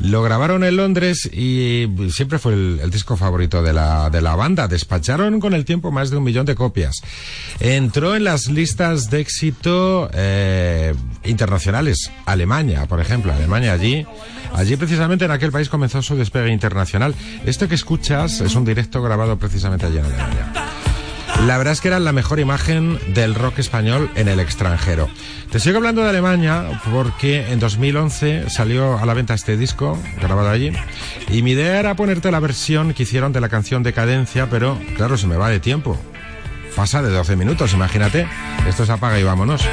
Lo 0.00 0.22
grabaron 0.22 0.62
en 0.62 0.76
Londres 0.76 1.28
y 1.32 1.88
siempre 2.10 2.38
fue 2.38 2.52
el, 2.52 2.90
disco 2.90 3.16
favorito 3.16 3.62
de 3.62 3.72
la, 3.72 4.10
de 4.10 4.20
la 4.20 4.36
banda. 4.36 4.68
Despacharon 4.68 5.40
con 5.40 5.54
el 5.54 5.64
tiempo 5.64 5.90
más 5.90 6.10
de 6.10 6.16
un 6.16 6.24
millón 6.24 6.46
de 6.46 6.54
copias. 6.54 7.02
Entró 7.58 8.14
en 8.14 8.24
las 8.24 8.48
listas 8.48 9.10
de 9.10 9.20
éxito 9.20 10.08
eh, 10.14 10.94
internacionales. 11.24 12.10
Alemania, 12.26 12.86
por 12.86 13.00
ejemplo. 13.00 13.32
Alemania 13.32 13.72
allí. 13.72 14.06
Allí 14.54 14.76
precisamente 14.76 15.24
en 15.24 15.32
aquel 15.32 15.50
país 15.50 15.68
comenzó 15.68 16.00
su 16.00 16.16
despegue 16.16 16.52
internacional. 16.52 17.14
Esto 17.44 17.68
que 17.68 17.74
escuchas 17.74 18.40
es 18.40 18.54
un 18.54 18.64
directo 18.64 19.02
grabado 19.02 19.36
precisamente 19.38 19.86
allí 19.86 19.98
en 19.98 20.04
Alemania. 20.04 20.77
La 21.48 21.56
verdad 21.56 21.72
es 21.72 21.80
que 21.80 21.88
era 21.88 21.98
la 21.98 22.12
mejor 22.12 22.40
imagen 22.40 22.98
del 23.14 23.34
rock 23.34 23.60
español 23.60 24.10
en 24.16 24.28
el 24.28 24.38
extranjero. 24.38 25.08
Te 25.50 25.58
sigo 25.58 25.78
hablando 25.78 26.02
de 26.02 26.10
Alemania 26.10 26.78
porque 26.92 27.50
en 27.50 27.58
2011 27.58 28.50
salió 28.50 28.98
a 28.98 29.06
la 29.06 29.14
venta 29.14 29.32
este 29.32 29.56
disco 29.56 29.98
grabado 30.20 30.50
allí 30.50 30.74
y 31.30 31.40
mi 31.40 31.52
idea 31.52 31.80
era 31.80 31.96
ponerte 31.96 32.30
la 32.30 32.38
versión 32.38 32.92
que 32.92 33.04
hicieron 33.04 33.32
de 33.32 33.40
la 33.40 33.48
canción 33.48 33.82
Decadencia, 33.82 34.50
pero 34.50 34.78
claro, 34.94 35.16
se 35.16 35.26
me 35.26 35.38
va 35.38 35.48
de 35.48 35.58
tiempo. 35.58 35.98
Pasa 36.76 37.00
de 37.00 37.08
12 37.08 37.34
minutos, 37.36 37.72
imagínate. 37.72 38.28
Esto 38.68 38.84
se 38.84 38.92
apaga 38.92 39.18
y 39.18 39.22
vámonos. 39.22 39.66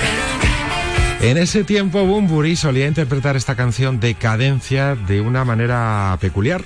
En 1.19 1.37
ese 1.37 1.65
tiempo, 1.65 2.05
Bumburi 2.05 2.55
solía 2.55 2.87
interpretar 2.87 3.35
esta 3.35 3.55
canción 3.55 3.99
Decadencia 3.99 4.95
de 4.95 5.19
una 5.19 5.43
manera 5.43 6.17
peculiar. 6.21 6.63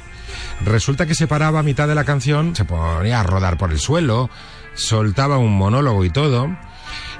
Resulta 0.64 1.08
que 1.08 1.16
se 1.16 1.26
paraba 1.26 1.62
a 1.62 1.64
mitad 1.64 1.88
de 1.88 1.96
la 1.96 2.04
canción, 2.04 2.56
se 2.56 2.64
ponía 2.64 3.22
a 3.22 3.24
rodar 3.24 3.58
por 3.58 3.72
el 3.72 3.80
suelo, 3.80 4.30
soltaba 4.80 5.38
un 5.38 5.58
monólogo 5.58 6.04
y 6.06 6.10
todo. 6.10 6.50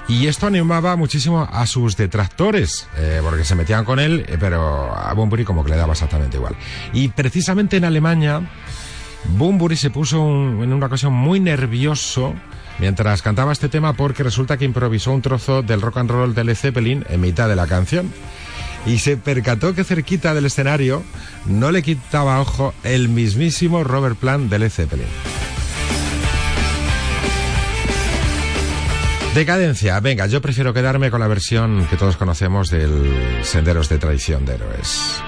Y 0.08 0.26
esto 0.26 0.48
animaba 0.48 0.96
muchísimo 0.96 1.48
a 1.52 1.66
sus 1.66 1.96
detractores, 1.96 2.88
eh, 2.96 3.20
porque 3.22 3.44
se 3.44 3.54
metían 3.54 3.84
con 3.84 4.00
él, 4.00 4.24
eh, 4.28 4.36
pero 4.40 4.92
a 4.92 5.12
Bumburi 5.14 5.44
como 5.44 5.62
que 5.62 5.70
le 5.70 5.76
daba 5.76 5.92
exactamente 5.92 6.36
igual. 6.36 6.56
Y 6.92 7.08
precisamente 7.08 7.76
en 7.76 7.84
Alemania, 7.84 8.42
Bumburi 9.36 9.76
se 9.76 9.90
puso 9.90 10.18
en 10.18 10.72
una 10.72 10.86
ocasión 10.86 11.12
muy 11.12 11.38
nervioso 11.38 12.34
mientras 12.80 13.22
cantaba 13.22 13.52
este 13.52 13.68
tema 13.68 13.92
porque 13.92 14.22
resulta 14.22 14.56
que 14.56 14.64
improvisó 14.64 15.12
un 15.12 15.22
trozo 15.22 15.62
del 15.62 15.80
rock 15.80 15.98
and 15.98 16.10
roll 16.10 16.34
de 16.34 16.44
Led 16.44 16.56
Zeppelin 16.56 17.04
en 17.08 17.20
mitad 17.20 17.48
de 17.48 17.56
la 17.56 17.66
canción. 17.66 18.12
Y 18.86 18.98
se 18.98 19.16
percató 19.16 19.74
que 19.74 19.84
cerquita 19.84 20.34
del 20.34 20.46
escenario 20.46 21.02
no 21.46 21.70
le 21.70 21.82
quitaba 21.82 22.40
ojo 22.40 22.72
el 22.82 23.10
mismísimo 23.10 23.84
Robert 23.84 24.16
Plant 24.16 24.50
de 24.50 24.58
Led 24.58 24.70
Zeppelin. 24.70 25.06
Decadencia, 29.34 30.00
venga, 30.00 30.26
yo 30.26 30.40
prefiero 30.40 30.74
quedarme 30.74 31.10
con 31.10 31.20
la 31.20 31.28
versión 31.28 31.86
que 31.88 31.96
todos 31.96 32.16
conocemos 32.16 32.68
del 32.68 33.44
Senderos 33.44 33.88
de 33.88 33.98
Traición 33.98 34.44
de 34.44 34.54
Héroes. 34.54 35.22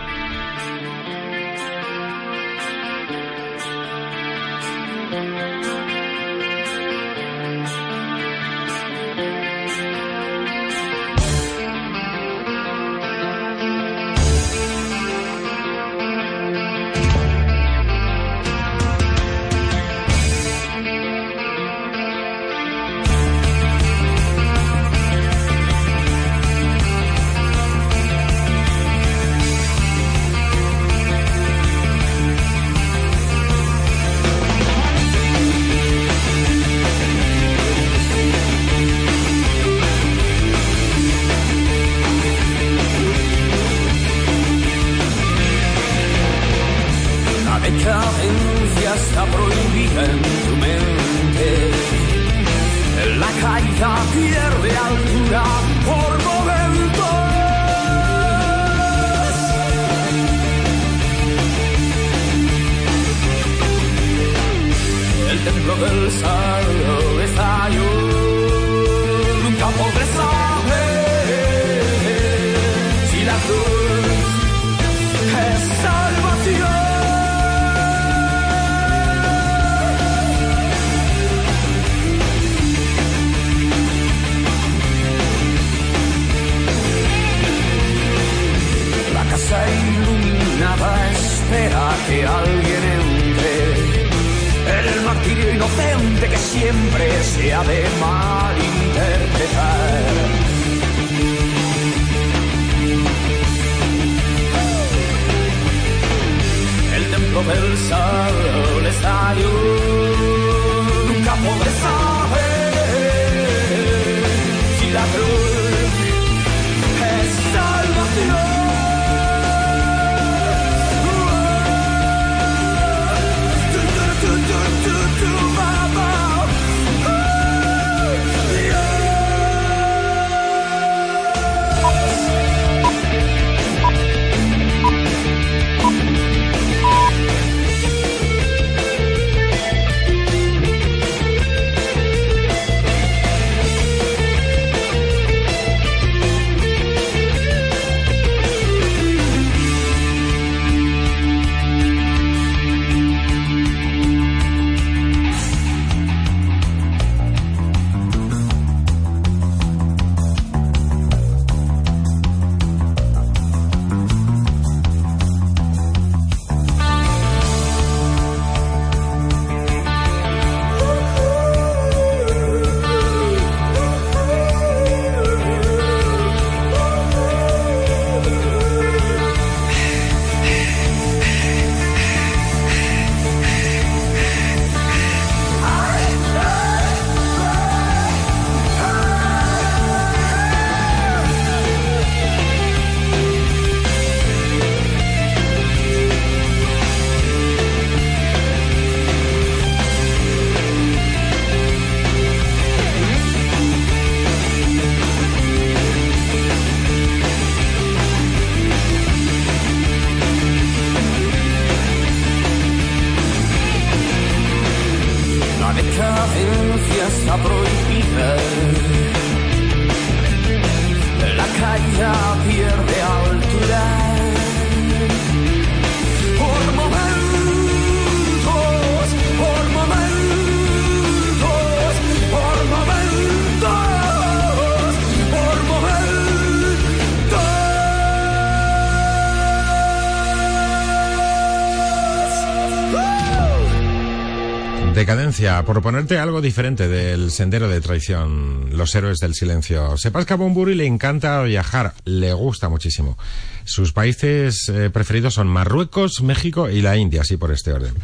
Por 245.66 245.80
ponerte 245.82 246.18
algo 246.18 246.40
diferente 246.40 246.88
del 246.88 247.30
sendero 247.30 247.68
de 247.68 247.80
traición, 247.80 248.70
los 248.76 248.94
héroes 248.94 249.18
del 249.18 249.34
silencio. 249.34 249.96
Sepas 249.96 250.24
que 250.26 250.32
a 250.32 250.36
Bumburi 250.36 250.74
le 250.74 250.86
encanta 250.86 251.42
viajar, 251.42 251.94
le 252.04 252.32
gusta 252.32 252.68
muchísimo. 252.68 253.16
Sus 253.64 253.92
países 253.92 254.68
eh, 254.68 254.90
preferidos 254.90 255.34
son 255.34 255.46
Marruecos, 255.48 256.22
México 256.22 256.68
y 256.68 256.80
la 256.82 256.96
India, 256.96 257.20
así 257.20 257.36
por 257.36 257.52
este 257.52 257.72
orden. 257.72 257.94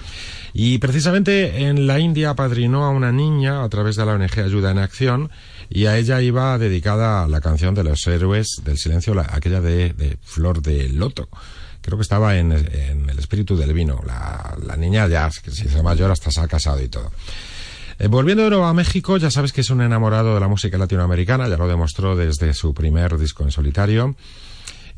Y 0.53 0.79
precisamente 0.79 1.65
en 1.67 1.87
la 1.87 1.99
India 1.99 2.35
padrinó 2.35 2.85
a 2.85 2.91
una 2.91 3.13
niña 3.13 3.65
a 3.65 3.69
través 3.69 3.97
de 3.97 4.07
la 4.07 4.13
ONG 4.13 4.39
Ayuda 4.41 4.71
en 4.71 4.79
Acción 4.79 5.31
y 5.69 5.87
a 5.87 5.97
ella 5.99 6.21
iba 6.23 6.57
dedicada 6.59 7.27
la 7.29 7.41
canción 7.41 7.75
de 7.75 7.85
los 7.85 8.07
héroes 8.07 8.49
del 8.65 8.79
silencio, 8.79 9.15
la- 9.15 9.27
aquella 9.31 9.61
de, 9.61 9.93
de 9.95 10.17
Flor 10.23 10.63
de 10.63 10.89
Loto. 10.89 11.29
Creo 11.89 11.97
que 11.97 12.03
estaba 12.03 12.37
en, 12.37 12.53
en 12.53 13.09
el 13.09 13.19
espíritu 13.19 13.57
del 13.57 13.73
vino. 13.73 14.03
La, 14.07 14.55
la 14.63 14.77
niña 14.77 15.09
ya 15.09 15.31
se 15.31 15.65
hizo 15.65 15.83
mayor, 15.83 16.11
hasta 16.11 16.31
se 16.31 16.39
ha 16.39 16.47
casado 16.47 16.83
y 16.83 16.89
todo. 16.89 17.11
Eh, 17.99 18.09
volviendo 18.09 18.45
de 18.45 18.51
nuevo 18.51 18.67
a 18.67 18.75
México, 18.75 19.17
ya 19.17 19.31
sabes 19.31 19.55
que 19.55 19.63
es 19.63 19.71
un 19.71 19.81
enamorado 19.81 20.35
de 20.35 20.41
la 20.41 20.49
música 20.49 20.77
latinoamericana, 20.77 21.49
ya 21.49 21.57
lo 21.57 21.67
demostró 21.67 22.15
desde 22.15 22.53
su 22.53 22.75
primer 22.75 23.17
disco 23.17 23.43
en 23.43 23.53
solitario. 23.53 24.17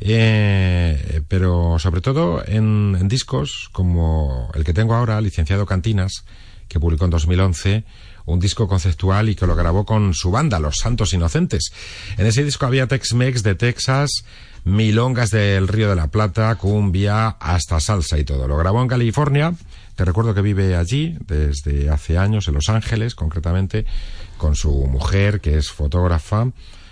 Eh, 0.01 1.23
pero 1.29 1.79
sobre 1.79 2.01
todo 2.01 2.43
en, 2.45 2.97
en 2.99 3.07
discos 3.07 3.69
como 3.71 4.51
el 4.55 4.65
que 4.65 4.75
tengo 4.75 4.97
ahora, 4.97 5.21
Licenciado 5.21 5.67
Cantinas, 5.67 6.25
que 6.67 6.81
publicó 6.81 7.05
en 7.05 7.13
2011, 7.13 7.85
un 8.27 8.41
disco 8.41 8.67
conceptual 8.67 9.29
y 9.29 9.37
que 9.37 9.47
lo 9.47 9.55
grabó 9.55 9.85
con 9.87 10.13
su 10.13 10.33
banda, 10.33 10.59
Los 10.59 10.79
Santos 10.79 11.13
Inocentes. 11.13 11.71
En 12.19 12.27
ese 12.27 12.43
disco 12.43 12.67
había 12.67 12.89
Tex-Mex 12.89 13.45
de 13.45 13.55
Texas, 13.55 14.25
milongas 14.65 15.31
del 15.31 15.69
Río 15.69 15.89
de 15.89 15.97
la 15.97 16.09
Plata, 16.09 16.55
cumbia, 16.57 17.29
hasta 17.29 17.81
salsa 17.81 18.19
y 18.19 18.25
todo. 18.25 18.47
Lo 18.47 18.57
grabó 18.57 18.83
en 18.83 18.89
California. 18.89 19.55
Te 19.97 20.05
recuerdo 20.05 20.35
que 20.35 20.43
vive 20.43 20.77
allí 20.77 21.17
desde 21.27 21.91
hace 21.91 22.19
años, 22.19 22.49
en 22.49 22.55
Los 22.55 22.69
Ángeles, 22.69 23.15
concretamente, 23.15 23.85
con 24.39 24.55
su 24.55 24.87
mujer, 24.87 25.41
que 25.41 25.59
es 25.59 25.71
fotógrafa, 25.71 26.51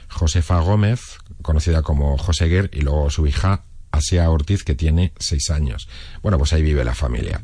Josefa 0.09 0.61
Gómez, 0.61 1.19
conocida 1.43 1.83
como 1.83 2.19
Joseguer, 2.19 2.71
y 2.73 2.83
luego 2.83 3.11
su 3.11 3.27
hija, 3.27 3.63
Asia 3.91 4.29
Ortiz, 4.29 4.65
que 4.65 4.75
tiene 4.75 5.13
seis 5.19 5.51
años. 5.51 5.89
Bueno, 6.23 6.39
pues 6.39 6.53
ahí 6.53 6.63
vive 6.63 6.85
la 6.85 6.95
familia. 6.95 7.41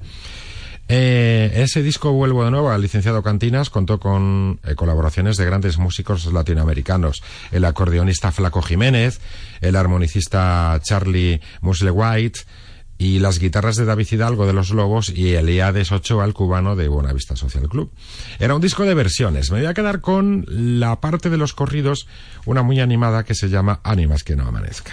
Eh, 0.88 1.51
ese 1.55 1.83
disco 1.83 2.12
vuelvo 2.12 2.44
de 2.44 2.51
nuevo 2.51 2.70
al 2.70 2.83
licenciado 2.83 3.23
Cantinas, 3.23 3.70
contó 3.70 3.99
con 3.99 4.61
eh, 4.64 4.75
colaboraciones 4.75 5.37
de 5.37 5.47
grandes 5.47 5.79
músicos 5.79 6.27
latinoamericanos, 6.33 7.23
el 7.53 7.64
acordeonista 7.64 8.33
Flaco 8.33 8.61
Jiménez, 8.61 9.20
el 9.61 9.77
armonicista 9.77 10.79
Charlie 10.83 11.40
Musle 11.62 11.90
White 11.90 12.40
y 12.99 13.18
las 13.18 13.38
guitarras 13.38 13.77
de 13.77 13.85
David 13.85 14.07
Hidalgo 14.11 14.47
de 14.47 14.53
Los 14.53 14.70
Lobos 14.70 15.09
y 15.09 15.35
Eliades 15.35 15.90
Ochoa, 15.90 16.25
el 16.25 16.35
cubano 16.35 16.77
de 16.77 16.88
Buenavista 16.88 17.35
Social 17.35 17.68
Club. 17.68 17.90
Era 18.38 18.55
un 18.55 18.61
disco 18.61 18.85
de 18.85 18.94
versiones. 18.94 19.51
Me 19.51 19.59
voy 19.59 19.66
a 19.66 19.75
quedar 19.75 20.01
con 20.01 20.44
la 20.49 21.01
parte 21.01 21.31
de 21.31 21.37
los 21.37 21.55
corridos, 21.55 22.07
una 22.44 22.62
muy 22.62 22.81
animada 22.81 23.25
que 23.25 23.35
se 23.35 23.49
llama 23.49 23.81
Ánimas 23.83 24.23
que 24.23 24.37
no 24.37 24.47
amanezca. 24.47 24.92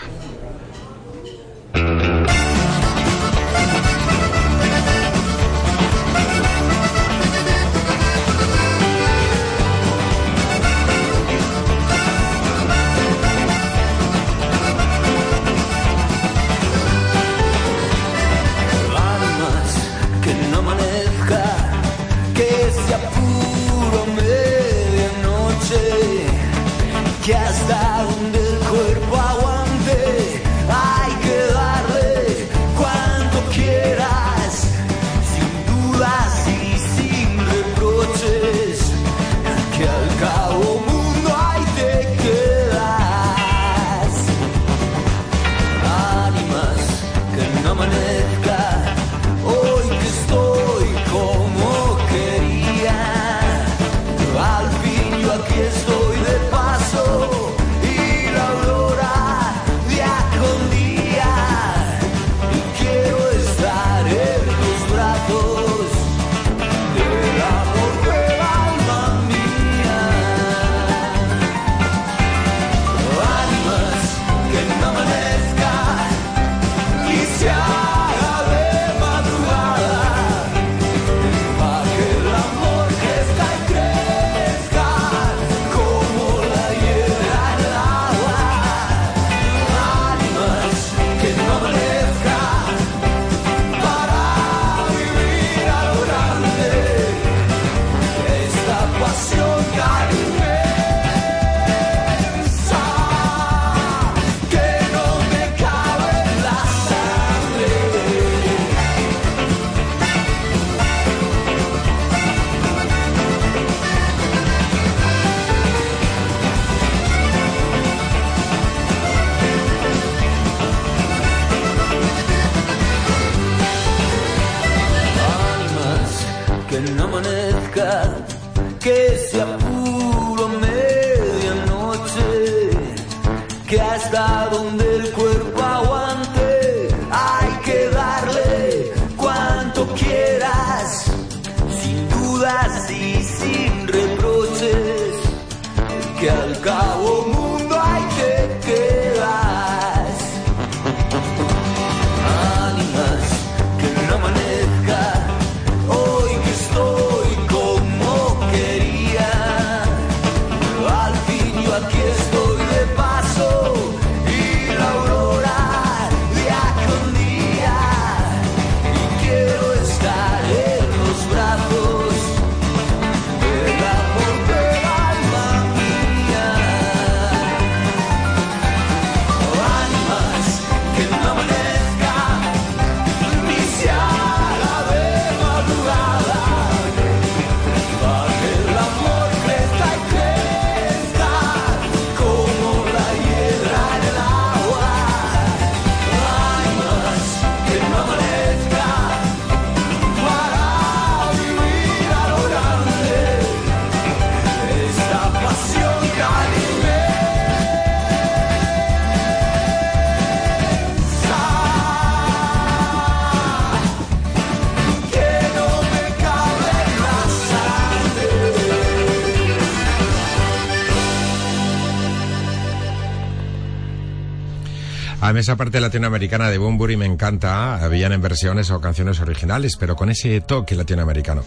Esa 225.41 225.55
parte 225.55 225.81
latinoamericana 225.81 226.49
de 226.49 226.59
Bumburi 226.59 226.95
me 226.97 227.05
encanta. 227.05 227.83
Habían 227.83 228.13
en 228.13 228.21
versiones 228.21 228.69
o 228.69 228.79
canciones 228.79 229.19
originales, 229.19 229.75
pero 229.75 229.95
con 229.95 230.09
ese 230.09 230.41
toque 230.41 230.75
latinoamericano. 230.75 231.43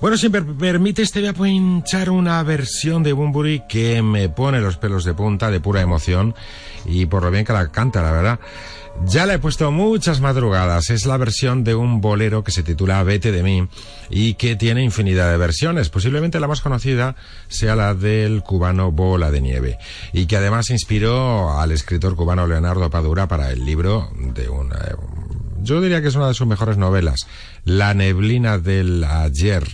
Bueno, 0.00 0.16
si 0.16 0.28
me 0.28 0.42
permites, 0.42 1.12
te 1.12 1.20
voy 1.20 1.28
a 1.28 1.32
pinchar 1.32 2.10
una 2.10 2.42
versión 2.42 3.02
de 3.02 3.12
Bumburi 3.12 3.62
que 3.68 4.02
me 4.02 4.28
pone 4.28 4.60
los 4.60 4.76
pelos 4.76 5.04
de 5.04 5.14
punta 5.14 5.50
de 5.50 5.60
pura 5.60 5.80
emoción 5.80 6.34
y 6.84 7.06
por 7.06 7.22
lo 7.22 7.30
bien 7.30 7.44
que 7.44 7.52
la 7.52 7.68
canta, 7.68 8.02
la 8.02 8.12
verdad. 8.12 8.40
Ya 9.06 9.26
la 9.26 9.34
he 9.34 9.38
puesto 9.38 9.70
muchas 9.72 10.20
madrugadas. 10.20 10.90
Es 10.90 11.06
la 11.06 11.16
versión 11.16 11.64
de 11.64 11.74
un 11.74 12.00
bolero 12.00 12.44
que 12.44 12.52
se 12.52 12.62
titula 12.62 13.02
Vete 13.02 13.32
de 13.32 13.42
mí 13.42 13.68
y 14.10 14.34
que 14.34 14.54
tiene 14.56 14.84
infinidad 14.84 15.30
de 15.30 15.36
versiones. 15.36 15.88
Posiblemente 15.88 16.38
la 16.38 16.46
más 16.46 16.60
conocida 16.60 17.16
sea 17.48 17.74
la 17.74 17.94
del 17.94 18.42
cubano 18.42 18.92
Bola 18.92 19.30
de 19.30 19.40
Nieve 19.40 19.78
y 20.12 20.26
que 20.26 20.36
además 20.36 20.70
inspiró 20.70 21.58
al 21.58 21.72
escritor 21.72 22.14
cubano 22.14 22.46
Leonardo 22.46 22.90
Padura 22.90 23.26
para 23.26 23.50
el 23.50 23.64
libro 23.64 24.10
de 24.16 24.48
una... 24.48 24.78
Yo 25.60 25.80
diría 25.80 26.00
que 26.00 26.08
es 26.08 26.14
una 26.14 26.28
de 26.28 26.34
sus 26.34 26.46
mejores 26.46 26.76
novelas, 26.76 27.26
La 27.64 27.94
neblina 27.94 28.58
del 28.58 29.04
ayer. 29.04 29.64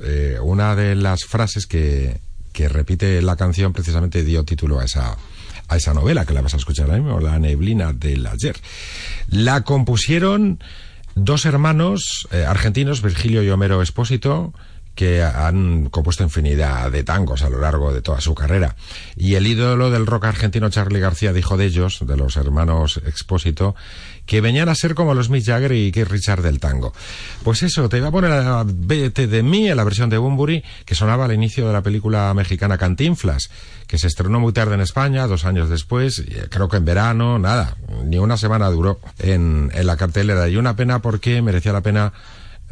Eh, 0.00 0.38
una 0.42 0.74
de 0.74 0.94
las 0.94 1.24
frases 1.24 1.66
que, 1.66 2.20
que 2.52 2.68
repite 2.68 3.20
la 3.22 3.36
canción 3.36 3.72
precisamente 3.72 4.24
dio 4.24 4.44
título 4.44 4.80
a 4.80 4.84
esa 4.84 5.16
a 5.68 5.76
esa 5.76 5.94
novela 5.94 6.24
que 6.24 6.34
la 6.34 6.42
vas 6.42 6.54
a 6.54 6.58
escuchar 6.58 6.86
ahora 6.86 7.00
mismo, 7.00 7.20
La 7.20 7.38
neblina 7.38 7.92
del 7.92 8.26
ayer. 8.26 8.56
La 9.28 9.62
compusieron 9.62 10.58
dos 11.14 11.46
hermanos 11.46 12.26
eh, 12.32 12.44
argentinos, 12.44 13.02
Virgilio 13.02 13.42
y 13.42 13.50
Homero 13.50 13.82
Espósito, 13.82 14.52
que 14.94 15.22
han 15.22 15.90
compuesto 15.90 16.22
infinidad 16.22 16.90
de 16.90 17.04
tangos 17.04 17.42
a 17.42 17.50
lo 17.50 17.60
largo 17.60 17.92
de 17.92 18.02
toda 18.02 18.20
su 18.20 18.34
carrera. 18.34 18.76
Y 19.16 19.34
el 19.34 19.46
ídolo 19.46 19.90
del 19.90 20.06
rock 20.06 20.26
argentino 20.26 20.70
Charlie 20.70 21.00
García 21.00 21.32
dijo 21.32 21.56
de 21.56 21.66
ellos, 21.66 22.00
de 22.06 22.16
los 22.16 22.36
hermanos 22.36 23.00
Expósito, 23.06 23.74
que 24.26 24.40
venían 24.40 24.68
a 24.68 24.74
ser 24.74 24.94
como 24.94 25.14
los 25.14 25.28
Mick 25.28 25.44
Jagger 25.44 25.72
y 25.72 25.92
Keith 25.92 26.08
Richard 26.08 26.42
del 26.42 26.60
tango. 26.60 26.92
Pues 27.42 27.62
eso, 27.62 27.88
te 27.88 27.98
iba 27.98 28.08
a 28.08 28.12
poner 28.12 28.32
a 28.32 28.64
Vete 28.66 29.26
de 29.26 29.42
mí 29.42 29.68
en 29.68 29.76
la 29.76 29.84
versión 29.84 30.08
de 30.10 30.18
Bumburi 30.18 30.62
que 30.84 30.94
sonaba 30.94 31.26
al 31.26 31.32
inicio 31.32 31.66
de 31.66 31.72
la 31.72 31.82
película 31.82 32.32
mexicana 32.34 32.78
Cantinflas, 32.78 33.50
que 33.86 33.98
se 33.98 34.06
estrenó 34.06 34.40
muy 34.40 34.52
tarde 34.52 34.74
en 34.74 34.80
España, 34.80 35.26
dos 35.26 35.44
años 35.44 35.68
después, 35.68 36.20
eh, 36.20 36.46
creo 36.50 36.68
que 36.68 36.78
en 36.78 36.84
verano, 36.84 37.38
nada, 37.38 37.76
ni 38.04 38.18
una 38.18 38.36
semana 38.36 38.70
duró 38.70 38.98
en, 39.18 39.70
en 39.74 39.86
la 39.86 39.96
cartelera. 39.96 40.48
Y 40.48 40.56
una 40.56 40.76
pena 40.76 41.00
porque 41.00 41.42
merecía 41.42 41.72
la 41.72 41.82
pena 41.82 42.12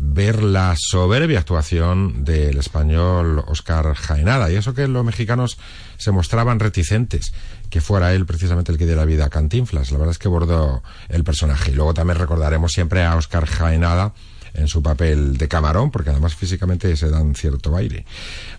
ver 0.05 0.43
la 0.43 0.75
soberbia 0.77 1.39
actuación 1.39 2.25
del 2.25 2.59
español 2.59 3.45
Oscar 3.47 3.95
Jaenada. 3.95 4.51
Y 4.51 4.57
eso 4.57 4.75
que 4.75 4.89
los 4.89 5.05
mexicanos 5.05 5.59
se 5.97 6.11
mostraban 6.11 6.59
reticentes 6.59 7.33
que 7.71 7.81
fuera 7.81 8.13
él 8.13 8.27
precisamente 8.27 8.73
el 8.73 8.79
que 8.79 8.87
diera 8.87 9.05
vida 9.05 9.27
a 9.27 9.31
Cantinflas. 9.31 9.93
La 9.93 9.99
verdad 9.99 10.11
es 10.11 10.19
que 10.19 10.29
bordó 10.29 10.83
el 11.09 11.23
personaje. 11.25 11.71
Y 11.71 11.75
luego 11.75 11.95
también 11.95 12.19
recordaremos 12.19 12.73
siempre 12.73 13.05
a 13.05 13.17
Oscar 13.17 13.47
Jaenada 13.47 14.13
en 14.55 14.69
su 14.69 14.83
papel 14.83 15.39
de 15.39 15.49
camarón, 15.49 15.91
porque 15.91 16.11
además 16.11 16.35
físicamente 16.35 16.95
se 16.97 17.09
dan 17.09 17.35
cierto 17.35 17.71
baile. 17.71 18.05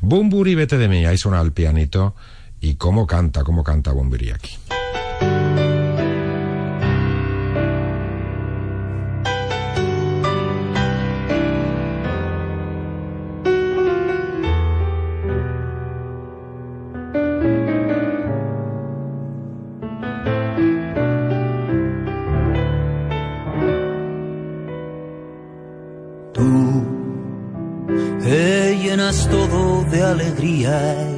Bumburi, 0.02 0.56
vete 0.56 0.78
de 0.78 0.88
mí, 0.88 1.06
ahí 1.06 1.18
suena 1.18 1.42
el 1.42 1.52
pianito. 1.52 2.16
Y 2.62 2.76
cómo 2.76 3.06
canta, 3.06 3.44
cómo 3.44 3.64
canta 3.64 3.92
Bumburi 3.92 4.32
aquí. 4.32 4.58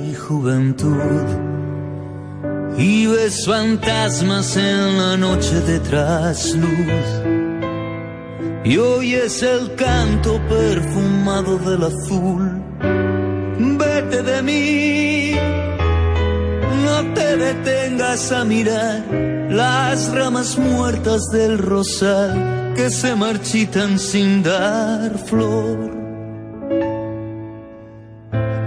Y 0.03 0.13
juventud. 0.13 1.25
Y 2.77 3.05
ves 3.07 3.45
fantasmas 3.45 4.55
en 4.55 4.97
la 4.97 5.17
noche 5.17 5.59
de 5.61 5.79
trasluz. 5.79 7.07
Y 8.63 8.77
oyes 8.77 9.43
el 9.43 9.75
canto 9.75 10.39
perfumado 10.47 11.57
del 11.57 11.83
azul. 11.83 12.61
Vete 13.77 14.23
de 14.23 14.41
mí, 14.41 15.31
no 16.85 17.13
te 17.13 17.37
detengas 17.37 18.31
a 18.31 18.45
mirar 18.45 19.03
las 19.49 20.13
ramas 20.13 20.57
muertas 20.57 21.29
del 21.31 21.57
rosal 21.57 22.73
que 22.75 22.89
se 22.89 23.15
marchitan 23.15 23.99
sin 23.99 24.43
dar 24.43 25.17
flor. 25.17 25.94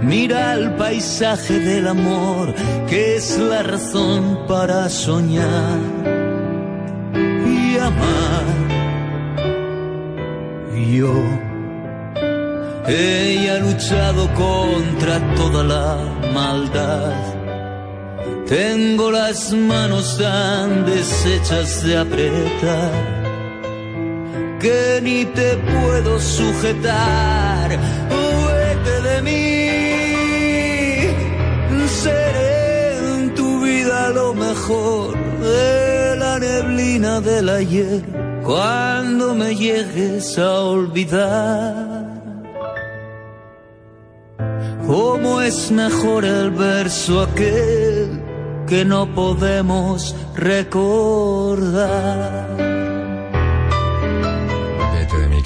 Mira 0.09 0.55
el 0.55 0.71
paisaje 0.71 1.59
del 1.59 1.87
amor, 1.87 2.55
que 2.89 3.17
es 3.17 3.37
la 3.37 3.61
razón 3.61 4.39
para 4.47 4.89
soñar 4.89 5.77
y 7.45 7.77
amar. 7.77 8.47
Yo, 10.95 11.13
ella 12.87 13.53
ha 13.53 13.59
luchado 13.59 14.27
contra 14.33 15.35
toda 15.35 15.63
la 15.63 15.97
maldad. 16.33 17.13
Tengo 18.47 19.11
las 19.11 19.53
manos 19.53 20.17
tan 20.17 20.87
deshechas 20.87 21.83
de 21.83 21.97
apretar 21.97 23.19
que 24.59 25.01
ni 25.03 25.25
te 25.25 25.55
puedo 25.57 26.19
sujetar. 26.19 27.69
Mejor 34.39 35.17
de 35.39 36.15
la 36.17 36.39
neblina 36.39 37.21
del 37.21 37.49
ayer 37.49 38.01
cuando 38.43 39.35
me 39.35 39.55
llegues 39.55 40.37
a 40.39 40.61
olvidar. 40.61 42.07
¿Cómo 44.87 45.41
es 45.41 45.69
mejor 45.71 46.25
el 46.25 46.49
verso 46.51 47.21
aquel 47.21 48.21
que 48.65 48.83
no 48.85 49.13
podemos 49.13 50.15
recordar? 50.35 51.99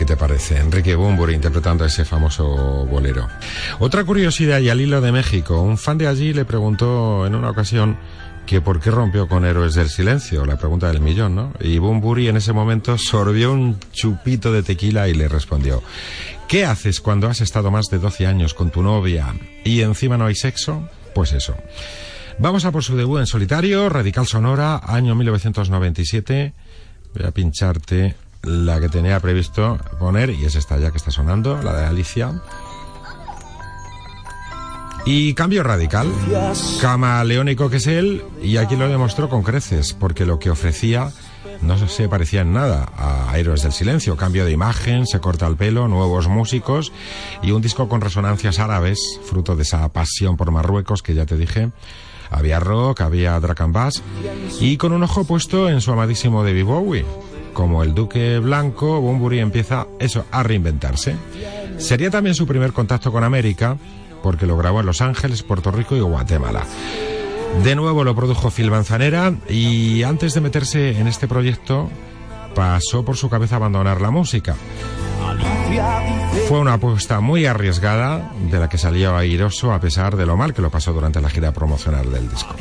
¿Qué 0.03 0.07
te 0.07 0.17
parece? 0.17 0.57
Enrique 0.57 0.95
Bumburi 0.95 1.33
interpretando 1.33 1.85
ese 1.85 2.03
famoso 2.03 2.85
bolero. 2.85 3.29
Otra 3.79 4.03
curiosidad 4.03 4.59
y 4.59 4.69
al 4.69 4.81
hilo 4.81 4.99
de 4.99 5.13
México, 5.13 5.61
un 5.61 5.77
fan 5.77 5.97
de 5.97 6.07
allí 6.07 6.33
le 6.33 6.43
preguntó 6.43 7.25
en 7.25 7.35
una 7.35 7.49
ocasión 7.49 7.97
que 8.45 8.61
por 8.61 8.79
qué 8.79 8.91
rompió 8.91 9.27
con 9.27 9.45
Héroes 9.45 9.73
del 9.73 9.89
Silencio, 9.89 10.45
la 10.45 10.57
pregunta 10.57 10.87
del 10.87 11.01
millón, 11.01 11.35
¿no? 11.35 11.53
Y 11.59 11.77
Bumburi 11.77 12.27
en 12.27 12.37
ese 12.37 12.53
momento 12.53 12.97
sorbió 12.97 13.53
un 13.53 13.79
chupito 13.91 14.51
de 14.51 14.63
tequila 14.63 15.07
y 15.07 15.13
le 15.13 15.27
respondió, 15.27 15.81
¿qué 16.47 16.65
haces 16.65 16.99
cuando 16.99 17.27
has 17.27 17.41
estado 17.41 17.71
más 17.71 17.87
de 17.89 17.99
12 17.99 18.27
años 18.27 18.53
con 18.53 18.69
tu 18.69 18.81
novia 18.81 19.33
y 19.63 19.81
encima 19.81 20.17
no 20.17 20.25
hay 20.25 20.35
sexo? 20.35 20.87
Pues 21.15 21.31
eso. 21.33 21.55
Vamos 22.39 22.65
a 22.65 22.71
por 22.71 22.83
su 22.83 22.97
debut 22.97 23.19
en 23.19 23.27
solitario, 23.27 23.89
Radical 23.89 24.25
Sonora, 24.25 24.81
año 24.83 25.15
1997. 25.15 26.53
Voy 27.15 27.25
a 27.25 27.31
pincharte 27.31 28.15
la 28.41 28.79
que 28.79 28.89
tenía 28.89 29.19
previsto 29.19 29.79
poner, 29.99 30.31
y 30.31 30.45
es 30.45 30.55
esta 30.55 30.77
ya 30.77 30.91
que 30.91 30.97
está 30.97 31.11
sonando, 31.11 31.61
la 31.61 31.73
de 31.73 31.85
Alicia. 31.85 32.41
Y 35.05 35.33
cambio 35.33 35.63
radical, 35.63 36.07
camaleónico 36.79 37.69
que 37.69 37.77
es 37.77 37.87
él, 37.87 38.23
y 38.41 38.55
aquí 38.55 38.77
lo 38.77 38.87
demostró 38.87 39.27
con 39.27 39.43
creces, 39.43 39.93
porque 39.93 40.25
lo 40.25 40.39
que 40.39 40.49
ofrecía 40.49 41.11
no 41.61 41.77
se 41.87 42.07
parecía 42.07 42.41
en 42.41 42.53
nada 42.53 42.89
a 42.97 43.37
Héroes 43.37 43.63
del 43.63 43.73
Silencio. 43.73 44.15
Cambio 44.15 44.45
de 44.45 44.51
imagen, 44.51 45.05
se 45.05 45.19
corta 45.19 45.45
el 45.47 45.57
pelo, 45.57 45.89
nuevos 45.89 46.29
músicos 46.29 46.93
y 47.41 47.51
un 47.51 47.61
disco 47.61 47.89
con 47.89 47.99
resonancias 47.99 48.59
árabes, 48.59 48.99
fruto 49.25 49.57
de 49.57 49.63
esa 49.63 49.87
pasión 49.89 50.37
por 50.37 50.51
Marruecos 50.51 51.03
que 51.03 51.13
ya 51.13 51.25
te 51.25 51.35
dije. 51.35 51.71
Había 52.31 52.59
rock, 52.59 53.01
había 53.01 53.39
Dragon 53.39 53.73
bass 53.73 54.01
y 54.59 54.77
con 54.77 54.93
un 54.93 55.03
ojo 55.03 55.25
puesto 55.25 55.69
en 55.69 55.81
su 55.81 55.91
amadísimo 55.91 56.43
David 56.43 56.65
Bowie. 56.65 57.05
Como 57.53 57.83
el 57.83 57.93
Duque 57.93 58.39
Blanco, 58.39 58.99
Bumburi 58.99 59.39
empieza 59.39 59.85
eso, 59.99 60.25
a 60.31 60.41
reinventarse. 60.41 61.15
Sería 61.77 62.09
también 62.09 62.35
su 62.35 62.47
primer 62.47 62.73
contacto 62.73 63.11
con 63.11 63.23
América 63.23 63.77
porque 64.23 64.47
lo 64.47 64.57
grabó 64.57 64.79
en 64.79 64.87
Los 64.87 65.01
Ángeles, 65.01 65.43
Puerto 65.43 65.69
Rico 65.69 65.95
y 65.95 65.99
Guatemala. 65.99 66.65
De 67.61 67.75
nuevo 67.75 68.03
lo 68.03 68.15
produjo 68.15 68.49
Phil 68.49 68.71
Manzanera 68.71 69.35
y 69.47 70.01
antes 70.01 70.33
de 70.33 70.41
meterse 70.41 70.97
en 70.97 71.07
este 71.07 71.27
proyecto 71.27 71.91
pasó 72.55 73.05
por 73.05 73.17
su 73.17 73.29
cabeza 73.29 73.57
abandonar 73.57 74.01
la 74.01 74.09
música. 74.09 74.55
Fue 76.47 76.59
una 76.59 76.73
apuesta 76.73 77.19
muy 77.19 77.45
arriesgada 77.45 78.31
de 78.49 78.59
la 78.59 78.69
que 78.69 78.77
salió 78.77 79.15
airoso 79.15 79.71
a 79.71 79.79
pesar 79.79 80.15
de 80.15 80.25
lo 80.25 80.37
mal 80.37 80.53
que 80.53 80.61
lo 80.61 80.71
pasó 80.71 80.93
durante 80.93 81.21
la 81.21 81.29
gira 81.29 81.51
promocional 81.51 82.11
del 82.11 82.29
disco. 82.29 82.55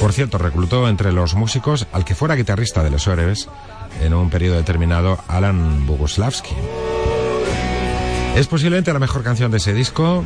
Por 0.00 0.12
cierto, 0.12 0.38
reclutó 0.38 0.88
entre 0.88 1.12
los 1.12 1.34
músicos 1.34 1.86
al 1.92 2.04
que 2.04 2.14
fuera 2.14 2.36
guitarrista 2.36 2.82
de 2.82 2.90
los 2.90 3.06
Héroes 3.06 3.48
en 4.02 4.14
un 4.14 4.30
periodo 4.30 4.56
determinado, 4.56 5.18
Alan 5.28 5.86
Boguslavski. 5.86 6.54
Es 8.36 8.46
posiblemente 8.46 8.92
la 8.92 8.98
mejor 8.98 9.22
canción 9.24 9.50
de 9.50 9.56
ese 9.56 9.72
disco, 9.72 10.24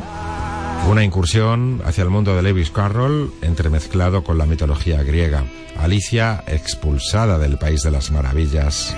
una 0.87 1.03
incursión 1.03 1.81
hacia 1.85 2.03
el 2.03 2.09
mundo 2.09 2.35
de 2.35 2.43
Lewis 2.43 2.71
Carroll 2.71 3.33
entremezclado 3.41 4.23
con 4.23 4.37
la 4.37 4.45
mitología 4.45 5.01
griega. 5.03 5.45
Alicia 5.77 6.43
expulsada 6.47 7.39
del 7.39 7.57
país 7.57 7.81
de 7.83 7.91
las 7.91 8.11
maravillas. 8.11 8.95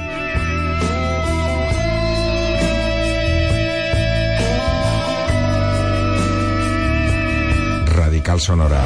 Radical 7.86 8.39
Sonora. 8.39 8.83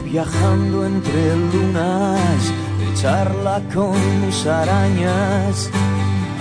Viajando 0.00 0.86
entre 0.86 1.36
lunas, 1.52 2.52
de 2.78 2.94
charla 3.00 3.62
con 3.74 3.96
musarañas, 4.20 5.70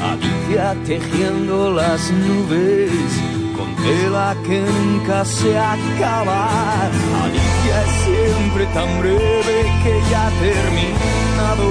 Alicia 0.02 0.76
tejiendo 0.86 1.72
las 1.72 2.12
nubes 2.12 2.92
con 3.56 3.76
tela 3.84 4.36
que 4.46 4.62
nunca 4.62 5.26
se 5.26 5.58
acaba. 5.58 6.50
Alicia 7.24 7.84
es 7.86 7.92
siempre 8.04 8.66
tan 8.74 9.00
breve 9.00 9.58
que 9.84 10.02
ya 10.12 10.28
ha 10.28 10.32
terminado. 10.32 11.68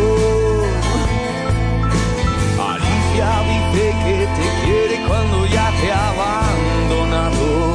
Alicia 2.72 3.30
dice 3.50 3.84
que 4.04 4.18
te 4.36 4.46
quiere 4.64 5.06
cuando 5.06 5.46
ya 5.46 5.70
te 5.80 5.92
ha 5.92 6.08
abandonado. 6.10 7.73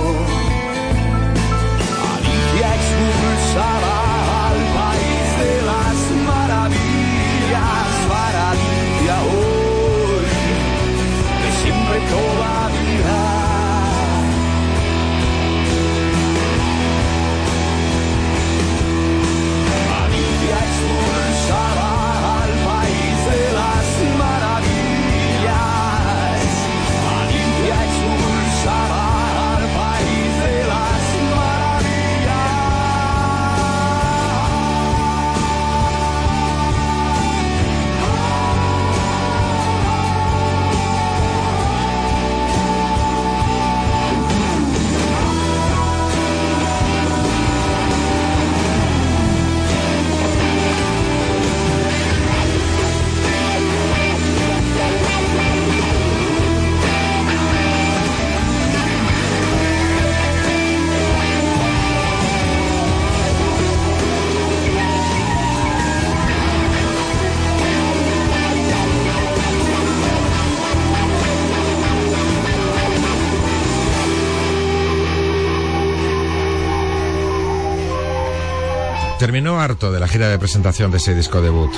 Terminó 79.19 79.59
harto 79.59 79.91
de 79.91 79.99
la 79.99 80.07
gira 80.07 80.29
de 80.29 80.39
presentación 80.39 80.91
de 80.91 80.97
ese 80.97 81.13
disco 81.13 81.41
debut. 81.41 81.71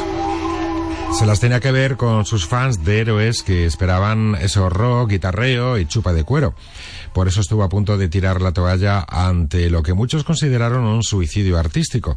Se 1.17 1.25
las 1.25 1.39
tenía 1.39 1.59
que 1.59 1.71
ver 1.71 1.97
con 1.97 2.23
sus 2.27 2.45
fans 2.45 2.85
de 2.85 2.99
héroes 2.99 3.41
que 3.41 3.65
esperaban 3.65 4.35
eso 4.39 4.69
rock, 4.69 5.09
guitarreo 5.09 5.79
y 5.79 5.87
chupa 5.87 6.13
de 6.13 6.23
cuero. 6.23 6.53
Por 7.13 7.27
eso 7.27 7.41
estuvo 7.41 7.63
a 7.63 7.69
punto 7.69 7.97
de 7.97 8.09
tirar 8.09 8.41
la 8.41 8.53
toalla 8.53 9.03
ante 9.09 9.71
lo 9.71 9.81
que 9.81 9.95
muchos 9.95 10.23
consideraron 10.23 10.83
un 10.83 11.01
suicidio 11.01 11.57
artístico. 11.57 12.15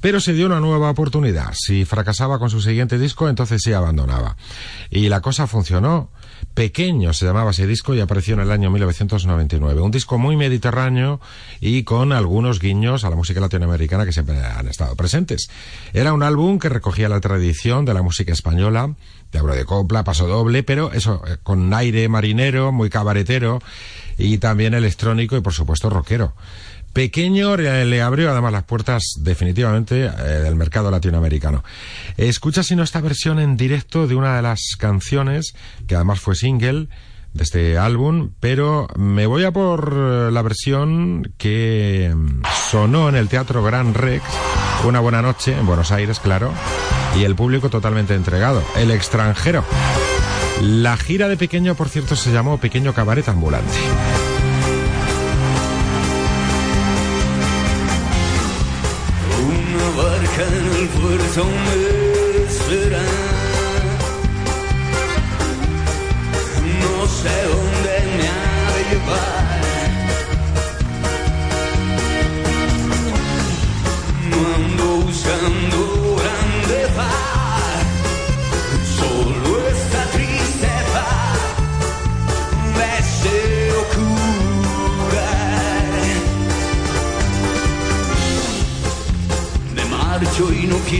Pero 0.00 0.18
se 0.18 0.32
dio 0.32 0.46
una 0.46 0.58
nueva 0.58 0.90
oportunidad. 0.90 1.54
Si 1.54 1.84
fracasaba 1.84 2.40
con 2.40 2.50
su 2.50 2.60
siguiente 2.60 2.98
disco, 2.98 3.28
entonces 3.28 3.62
sí 3.62 3.72
abandonaba. 3.72 4.36
Y 4.90 5.08
la 5.08 5.20
cosa 5.20 5.46
funcionó. 5.46 6.10
Pequeño 6.54 7.12
se 7.12 7.26
llamaba 7.26 7.50
ese 7.50 7.66
disco 7.66 7.94
y 7.94 8.00
apareció 8.00 8.34
en 8.34 8.40
el 8.40 8.50
año 8.50 8.70
1999. 8.70 9.80
Un 9.80 9.90
disco 9.90 10.18
muy 10.18 10.36
mediterráneo 10.36 11.20
y 11.60 11.82
con 11.82 12.12
algunos 12.12 12.60
guiños 12.60 13.04
a 13.04 13.10
la 13.10 13.16
música 13.16 13.40
latinoamericana 13.40 14.06
que 14.06 14.12
siempre 14.12 14.42
han 14.42 14.66
estado 14.68 14.96
presentes. 14.96 15.48
Era 15.92 16.12
un 16.12 16.22
álbum 16.22 16.58
que 16.58 16.68
recogía 16.68 17.08
la 17.08 17.20
tradición 17.20 17.84
de 17.84 17.94
la 17.94 18.02
música 18.02 18.32
española, 18.32 18.94
de 19.32 19.38
abro 19.38 19.54
de 19.54 19.64
copla, 19.64 20.04
paso 20.04 20.26
doble, 20.26 20.62
pero 20.62 20.92
eso, 20.92 21.22
eh, 21.26 21.36
con 21.42 21.74
aire 21.74 22.08
marinero, 22.08 22.72
muy 22.72 22.88
cabaretero 22.88 23.60
y 24.16 24.38
también 24.38 24.72
electrónico 24.72 25.36
y 25.36 25.42
por 25.42 25.52
supuesto 25.52 25.90
rockero. 25.90 26.34
Pequeño 26.96 27.58
le 27.58 28.00
abrió 28.00 28.30
además 28.30 28.52
las 28.52 28.64
puertas 28.64 29.02
definitivamente 29.18 30.06
eh, 30.06 30.10
del 30.42 30.56
mercado 30.56 30.90
latinoamericano. 30.90 31.62
Escucha 32.16 32.62
si 32.62 32.74
no 32.74 32.82
esta 32.82 33.02
versión 33.02 33.38
en 33.38 33.58
directo 33.58 34.06
de 34.06 34.14
una 34.14 34.36
de 34.36 34.40
las 34.40 34.76
canciones, 34.78 35.54
que 35.86 35.94
además 35.94 36.20
fue 36.20 36.34
single 36.36 36.88
de 37.34 37.42
este 37.42 37.76
álbum, 37.76 38.30
pero 38.40 38.88
me 38.96 39.26
voy 39.26 39.44
a 39.44 39.50
por 39.52 39.92
eh, 39.94 40.30
la 40.32 40.40
versión 40.40 41.34
que 41.36 42.14
mm, 42.16 42.40
sonó 42.70 43.10
en 43.10 43.16
el 43.16 43.28
Teatro 43.28 43.62
Gran 43.62 43.92
Rex 43.92 44.24
una 44.86 45.00
buena 45.00 45.20
noche 45.20 45.52
en 45.52 45.66
Buenos 45.66 45.92
Aires, 45.92 46.18
claro, 46.18 46.50
y 47.14 47.24
el 47.24 47.34
público 47.34 47.68
totalmente 47.68 48.14
entregado, 48.14 48.62
el 48.74 48.90
extranjero. 48.90 49.64
La 50.62 50.96
gira 50.96 51.28
de 51.28 51.36
Pequeño, 51.36 51.74
por 51.74 51.90
cierto, 51.90 52.16
se 52.16 52.32
llamó 52.32 52.56
Pequeño 52.56 52.94
Cabaret 52.94 53.28
Ambulante. 53.28 53.76
livres 60.76 61.22
são 61.32 61.46
meus. 61.46 61.95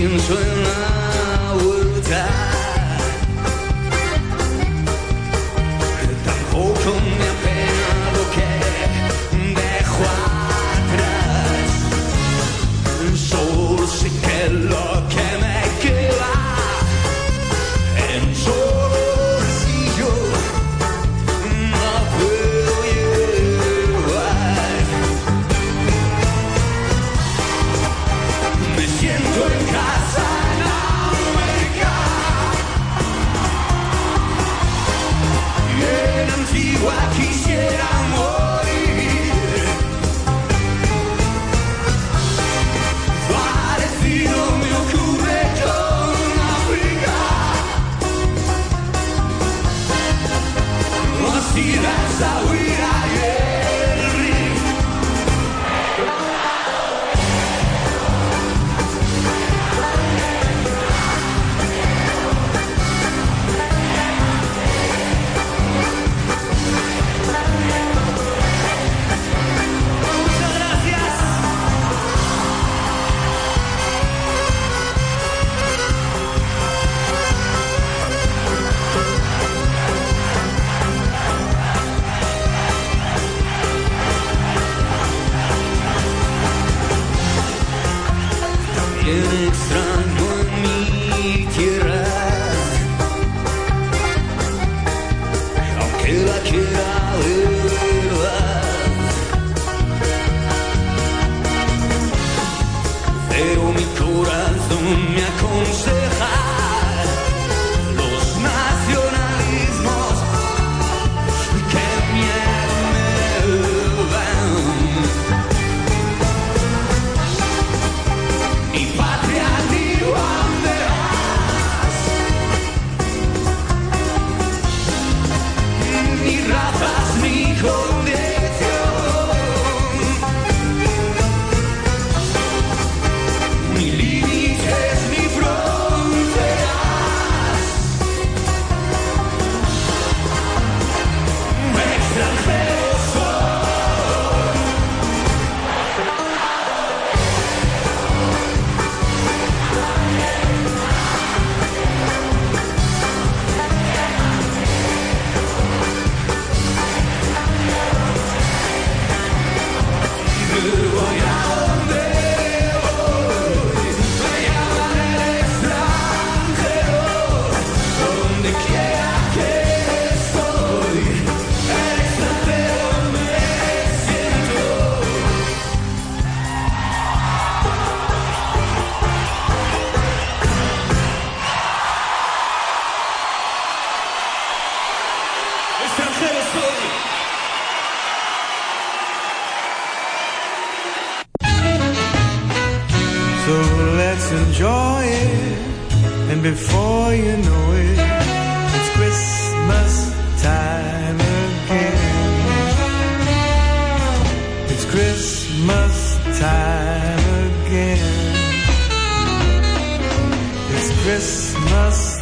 Y 0.07 0.18
no 0.18 0.55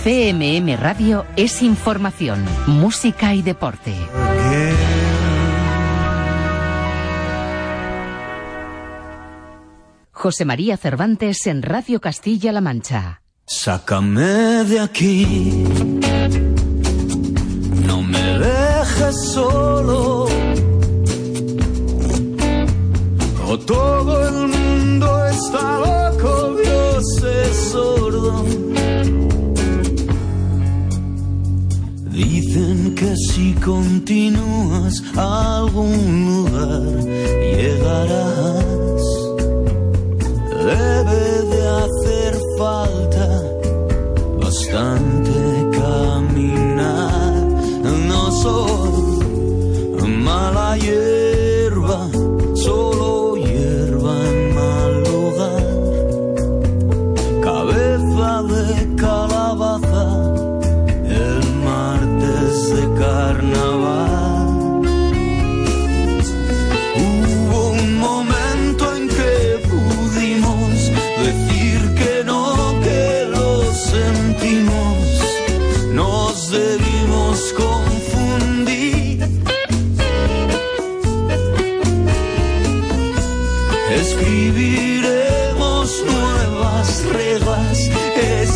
CMM 0.05 0.77
Radio 0.77 1.25
es 1.35 1.63
información, 1.63 2.45
música 2.67 3.35
y 3.35 3.41
deporte. 3.41 3.95
José 10.13 10.45
María 10.45 10.77
Cervantes 10.77 11.47
en 11.47 11.63
Radio 11.63 12.03
Castilla-La 12.03 12.61
Mancha. 12.61 13.24
Sácame 13.47 14.65
de 14.65 14.81
aquí, 14.81 15.65
no 17.87 18.03
me 18.03 18.39
dejes 18.39 19.17
solo. 19.35 20.27
O 23.47 23.59
todo 23.59 24.29
el 24.29 24.49
mundo 24.49 25.27
está 25.27 25.79
loco, 25.79 26.57
Dios 26.57 27.05
es 27.23 27.57
sordo. 27.71 28.45
Dicen 32.11 32.95
que 32.95 33.15
si 33.29 33.53
continúas 33.63 35.03
a 35.17 35.59
algún 35.59 36.27
lugar 36.27 36.81
llegarás. 37.59 39.05
Debe 40.65 41.43
de 41.53 41.69
hacer 41.69 42.39
falta 42.59 43.04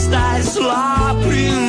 estás 0.09 0.57
lá 0.57 1.15
primeiro. 1.21 1.68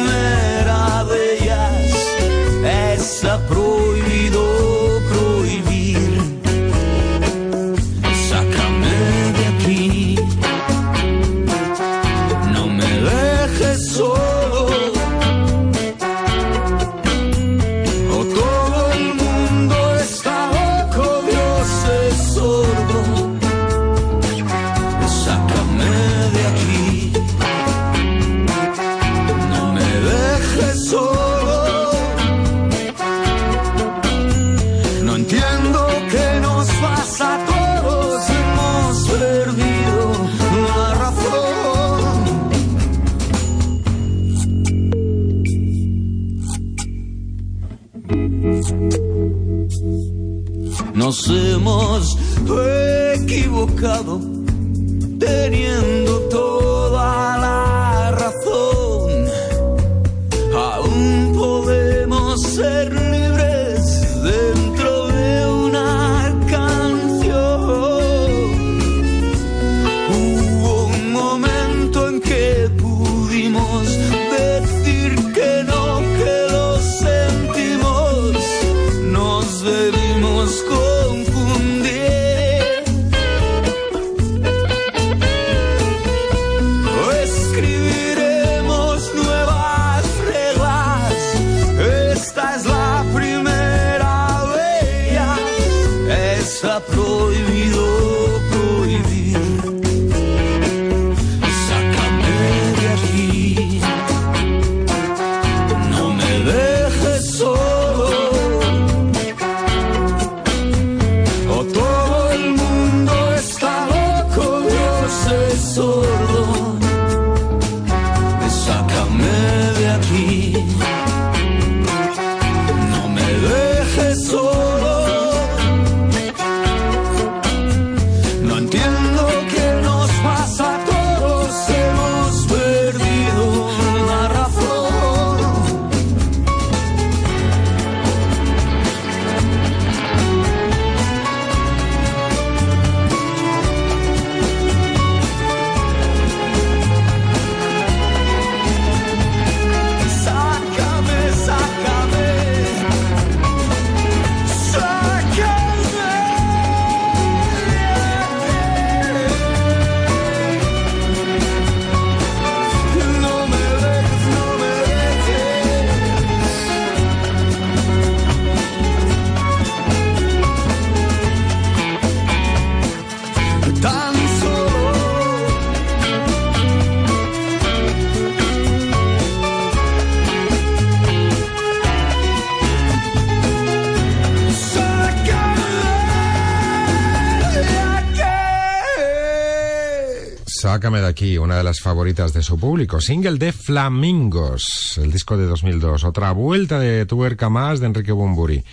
De 190.90 191.06
aquí, 191.06 191.38
una 191.38 191.56
de 191.56 191.64
las 191.64 191.82
favoritas 191.82 192.34
de 192.34 192.42
su 192.42 192.60
público. 192.60 193.00
Single 193.00 193.38
de 193.38 193.54
Flamingos, 193.54 194.98
el 194.98 195.12
disco 195.12 195.38
de 195.38 195.46
2002. 195.46 196.04
Otra 196.04 196.32
vuelta 196.32 196.80
de 196.80 197.06
tuerca 197.06 197.48
más 197.48 197.80
de 197.80 197.86
Enrique 197.86 198.12
Bumburi. 198.12 198.64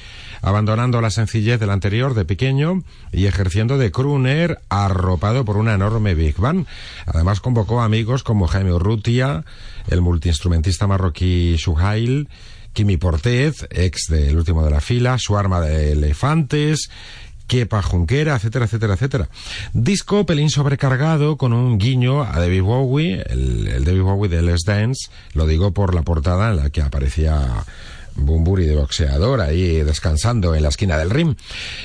Abandonando 0.40 1.02
la 1.02 1.10
sencillez 1.10 1.60
del 1.60 1.68
anterior 1.68 2.14
de 2.14 2.24
pequeño 2.24 2.82
y 3.12 3.26
ejerciendo 3.26 3.76
de 3.76 3.90
crooner 3.90 4.62
arropado 4.70 5.44
por 5.44 5.58
una 5.58 5.74
enorme 5.74 6.14
Big 6.14 6.38
Band. 6.38 6.66
Además 7.04 7.40
convocó 7.40 7.82
amigos 7.82 8.22
como 8.22 8.46
Jaime 8.46 8.72
Urrutia, 8.72 9.44
el 9.88 10.00
multiinstrumentista 10.00 10.86
marroquí 10.86 11.56
Shuhail, 11.56 12.30
Kimi 12.72 12.96
Portez, 12.96 13.66
ex 13.70 14.06
del 14.08 14.38
último 14.38 14.64
de 14.64 14.70
la 14.70 14.80
fila, 14.80 15.18
su 15.18 15.36
arma 15.36 15.60
de 15.60 15.92
elefantes, 15.92 16.88
Kepa 17.46 17.82
Junquera, 17.82 18.36
etcétera, 18.36 18.66
etcétera, 18.66 18.94
etcétera. 18.94 19.28
Disco 19.72 20.26
pelín 20.26 20.50
sobrecargado 20.50 21.36
con 21.36 21.52
un 21.52 21.78
guiño 21.78 22.22
a 22.22 22.38
David 22.38 22.62
Bowie, 22.62 23.22
el, 23.28 23.68
el 23.68 23.84
David 23.84 24.02
Bowie 24.02 24.28
de 24.28 24.42
Les 24.42 24.64
Dance, 24.64 25.10
lo 25.34 25.46
digo 25.46 25.72
por 25.72 25.94
la 25.94 26.02
portada 26.02 26.50
en 26.50 26.56
la 26.56 26.70
que 26.70 26.82
aparecía 26.82 27.64
Bumburi 28.16 28.64
de 28.64 28.76
boxeador 28.76 29.40
ahí 29.40 29.82
descansando 29.82 30.54
en 30.54 30.62
la 30.62 30.70
esquina 30.70 30.96
del 30.96 31.10
ring. 31.10 31.36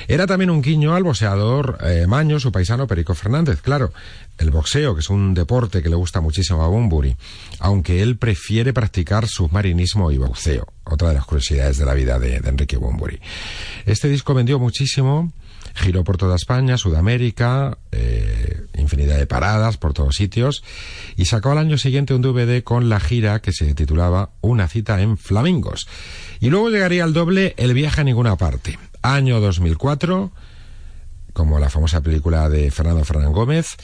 Era 0.08 0.28
también 0.28 0.50
un 0.50 0.62
guiño 0.62 0.96
al 0.96 1.04
boxeador 1.04 1.78
eh, 1.84 2.06
Maño, 2.08 2.40
su 2.40 2.52
paisano 2.52 2.88
Perico 2.88 3.14
Fernández, 3.14 3.62
claro. 3.62 3.94
El 4.38 4.50
boxeo, 4.50 4.96
que 4.96 5.02
es 5.02 5.10
un 5.10 5.34
deporte 5.34 5.84
que 5.84 5.90
le 5.90 5.96
gusta 5.96 6.22
muchísimo 6.22 6.64
a 6.64 6.68
Bumburi, 6.68 7.16
aunque 7.60 8.02
él 8.02 8.18
prefiere 8.18 8.74
practicar 8.74 9.28
submarinismo 9.28 10.12
y 10.12 10.18
boxeo, 10.18 10.68
otra 10.86 11.10
de 11.10 11.16
las 11.16 11.26
curiosidades 11.26 11.78
de 11.78 11.86
la 11.86 11.94
vida 11.94 12.18
de, 12.18 12.40
de 12.40 12.50
Enrique 12.50 12.78
Bumburi. 12.78 13.20
Este 13.86 14.08
disco 14.08 14.34
vendió 14.34 14.58
muchísimo, 14.58 15.32
giró 15.74 16.04
por 16.04 16.18
toda 16.18 16.36
España, 16.36 16.78
Sudamérica, 16.78 17.78
eh, 17.92 18.66
infinidad 18.76 19.18
de 19.18 19.28
paradas 19.28 19.78
por 19.78 19.94
todos 19.94 20.16
sitios, 20.16 20.64
y 21.16 21.26
sacó 21.26 21.52
al 21.52 21.58
año 21.58 21.78
siguiente 21.78 22.14
un 22.14 22.22
DVD 22.22 22.64
con 22.64 22.90
la 22.90 23.00
gira 23.00 23.42
que 23.42 23.52
se 23.52 23.74
titulaba 23.74 24.32
Una 24.42 24.68
cita 24.68 25.02
en 25.02 25.18
Flamingos. 25.18 25.88
Y 26.40 26.50
luego 26.50 26.70
llegaría 26.70 27.04
al 27.04 27.14
doble 27.14 27.54
El 27.58 27.74
viaje 27.74 28.02
a 28.02 28.04
ninguna 28.04 28.36
parte. 28.36 28.80
Año 29.02 29.40
2004 29.40 30.32
como 31.34 31.60
la 31.60 31.70
famosa 31.70 32.02
película 32.02 32.50
de 32.50 32.72
Fernando 32.72 33.04
Fernán 33.06 33.32
Gómez, 33.32 33.78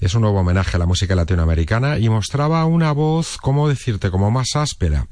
es 0.00 0.14
un 0.14 0.22
nuevo 0.22 0.40
homenaje 0.40 0.76
a 0.76 0.78
la 0.78 0.86
música 0.86 1.14
latinoamericana 1.14 1.98
y 1.98 2.08
mostraba 2.08 2.64
una 2.64 2.92
voz, 2.92 3.36
¿cómo 3.38 3.68
decirte?, 3.68 4.10
como 4.10 4.30
más 4.30 4.56
áspera. 4.56 5.06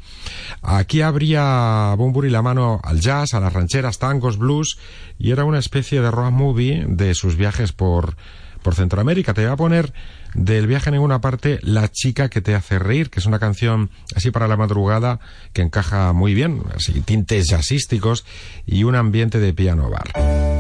Aquí 0.62 1.03
habría 1.03 1.95
Bumburi 1.97 2.30
la 2.30 2.43
mano 2.43 2.80
al 2.82 3.01
jazz, 3.01 3.34
a 3.34 3.40
las 3.40 3.53
rancheras, 3.53 3.99
tangos, 3.99 4.38
blues, 4.38 4.78
y 5.18 5.30
era 5.30 5.45
una 5.45 5.59
especie 5.59 6.01
de 6.01 6.11
road 6.11 6.32
movie 6.32 6.84
de 6.88 7.14
sus 7.14 7.36
viajes 7.36 7.72
por, 7.72 8.16
por 8.62 8.74
Centroamérica. 8.74 9.34
Te 9.34 9.43
voy 9.43 9.53
a 9.53 9.57
poner 9.57 9.93
del 10.34 10.66
viaje 10.66 10.88
en 10.88 10.95
ninguna 10.95 11.20
parte 11.20 11.59
La 11.62 11.90
chica 11.90 12.28
que 12.28 12.40
te 12.40 12.55
hace 12.55 12.78
reír, 12.78 13.11
que 13.11 13.20
es 13.20 13.26
una 13.26 13.38
canción 13.38 13.90
así 14.14 14.30
para 14.30 14.49
la 14.49 14.57
madrugada 14.57 15.20
que 15.53 15.62
encaja 15.62 16.12
muy 16.12 16.34
bien, 16.34 16.62
así 16.74 17.01
tintes 17.03 17.49
jazzísticos 17.49 18.24
y 18.66 18.84
un 18.84 18.95
ambiente 18.95 19.38
de 19.38 19.53
piano 19.53 19.90
bar. 19.90 20.51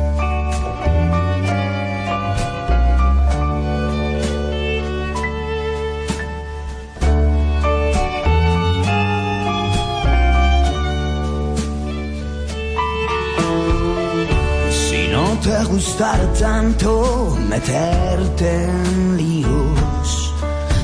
Te 15.42 15.64
gustar 15.64 16.20
tanto 16.38 17.36
meterte 17.48 18.64
en 18.64 19.16
líos. 19.16 20.34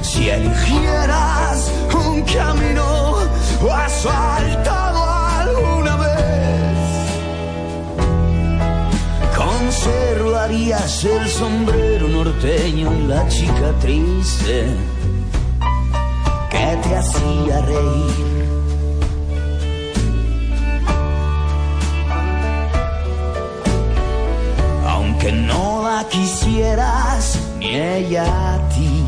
Si 0.02 0.28
eligieras 0.28 1.70
un 1.94 2.22
camino 2.22 3.16
asfaltado 3.72 5.04
alguna 5.40 5.96
vez, 5.96 6.78
conservarías 9.36 11.04
el 11.04 11.28
sombrero 11.28 12.08
norteño 12.08 12.92
y 12.94 13.02
la 13.06 13.28
chica 13.28 13.72
triste 13.80 14.66
que 16.50 16.78
te 16.82 16.96
hacía 16.96 17.60
reír. 17.60 18.27
Que 25.28 25.32
no 25.32 25.82
la 25.82 26.08
quisieras 26.08 27.38
ni 27.58 27.74
ella 27.74 28.24
a 28.54 28.68
ti. 28.70 29.04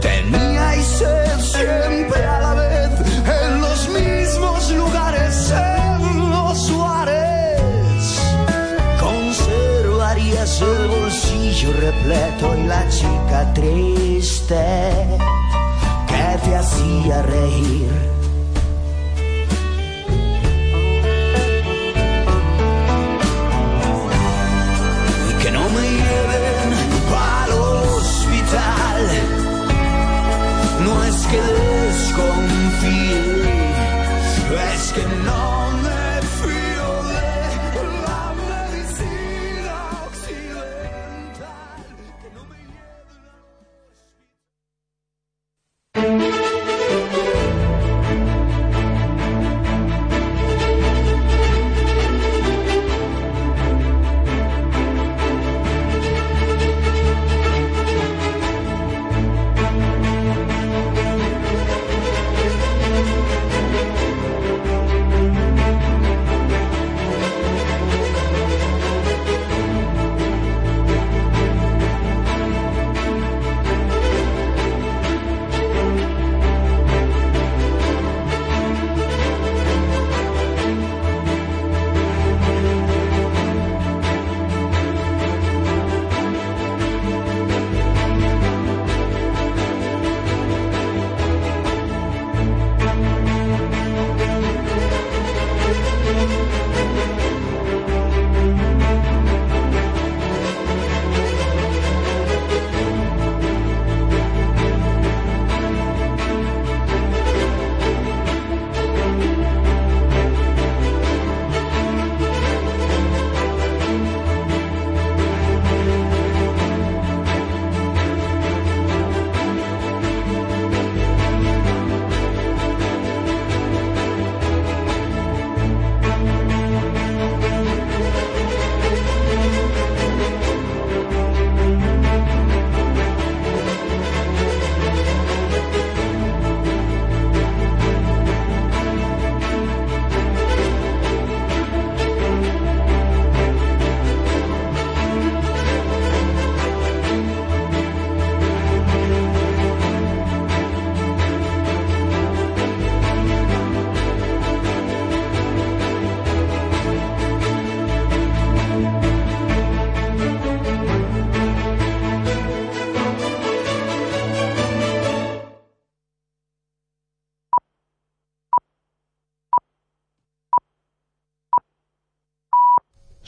Teníais 0.00 0.86
sed 0.98 1.38
siempre 1.38 2.20
a 2.24 2.40
la 2.46 2.54
vez 2.54 2.90
en 3.44 3.60
los 3.60 3.80
mismos 3.90 4.70
lugares, 4.72 5.52
en 5.52 6.30
los 6.30 6.58
suares. 6.66 8.02
Conservarías 8.98 10.62
el 10.62 10.88
bolsillo 10.88 11.72
repleto 11.86 12.46
y 12.56 12.62
la 12.66 12.88
chica 12.88 13.54
triste 13.54 14.64
que 16.08 16.26
te 16.44 16.56
hacía 16.56 17.22
reír. 17.22 18.19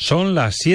Son 0.03 0.34
las 0.34 0.57
7 0.57 0.70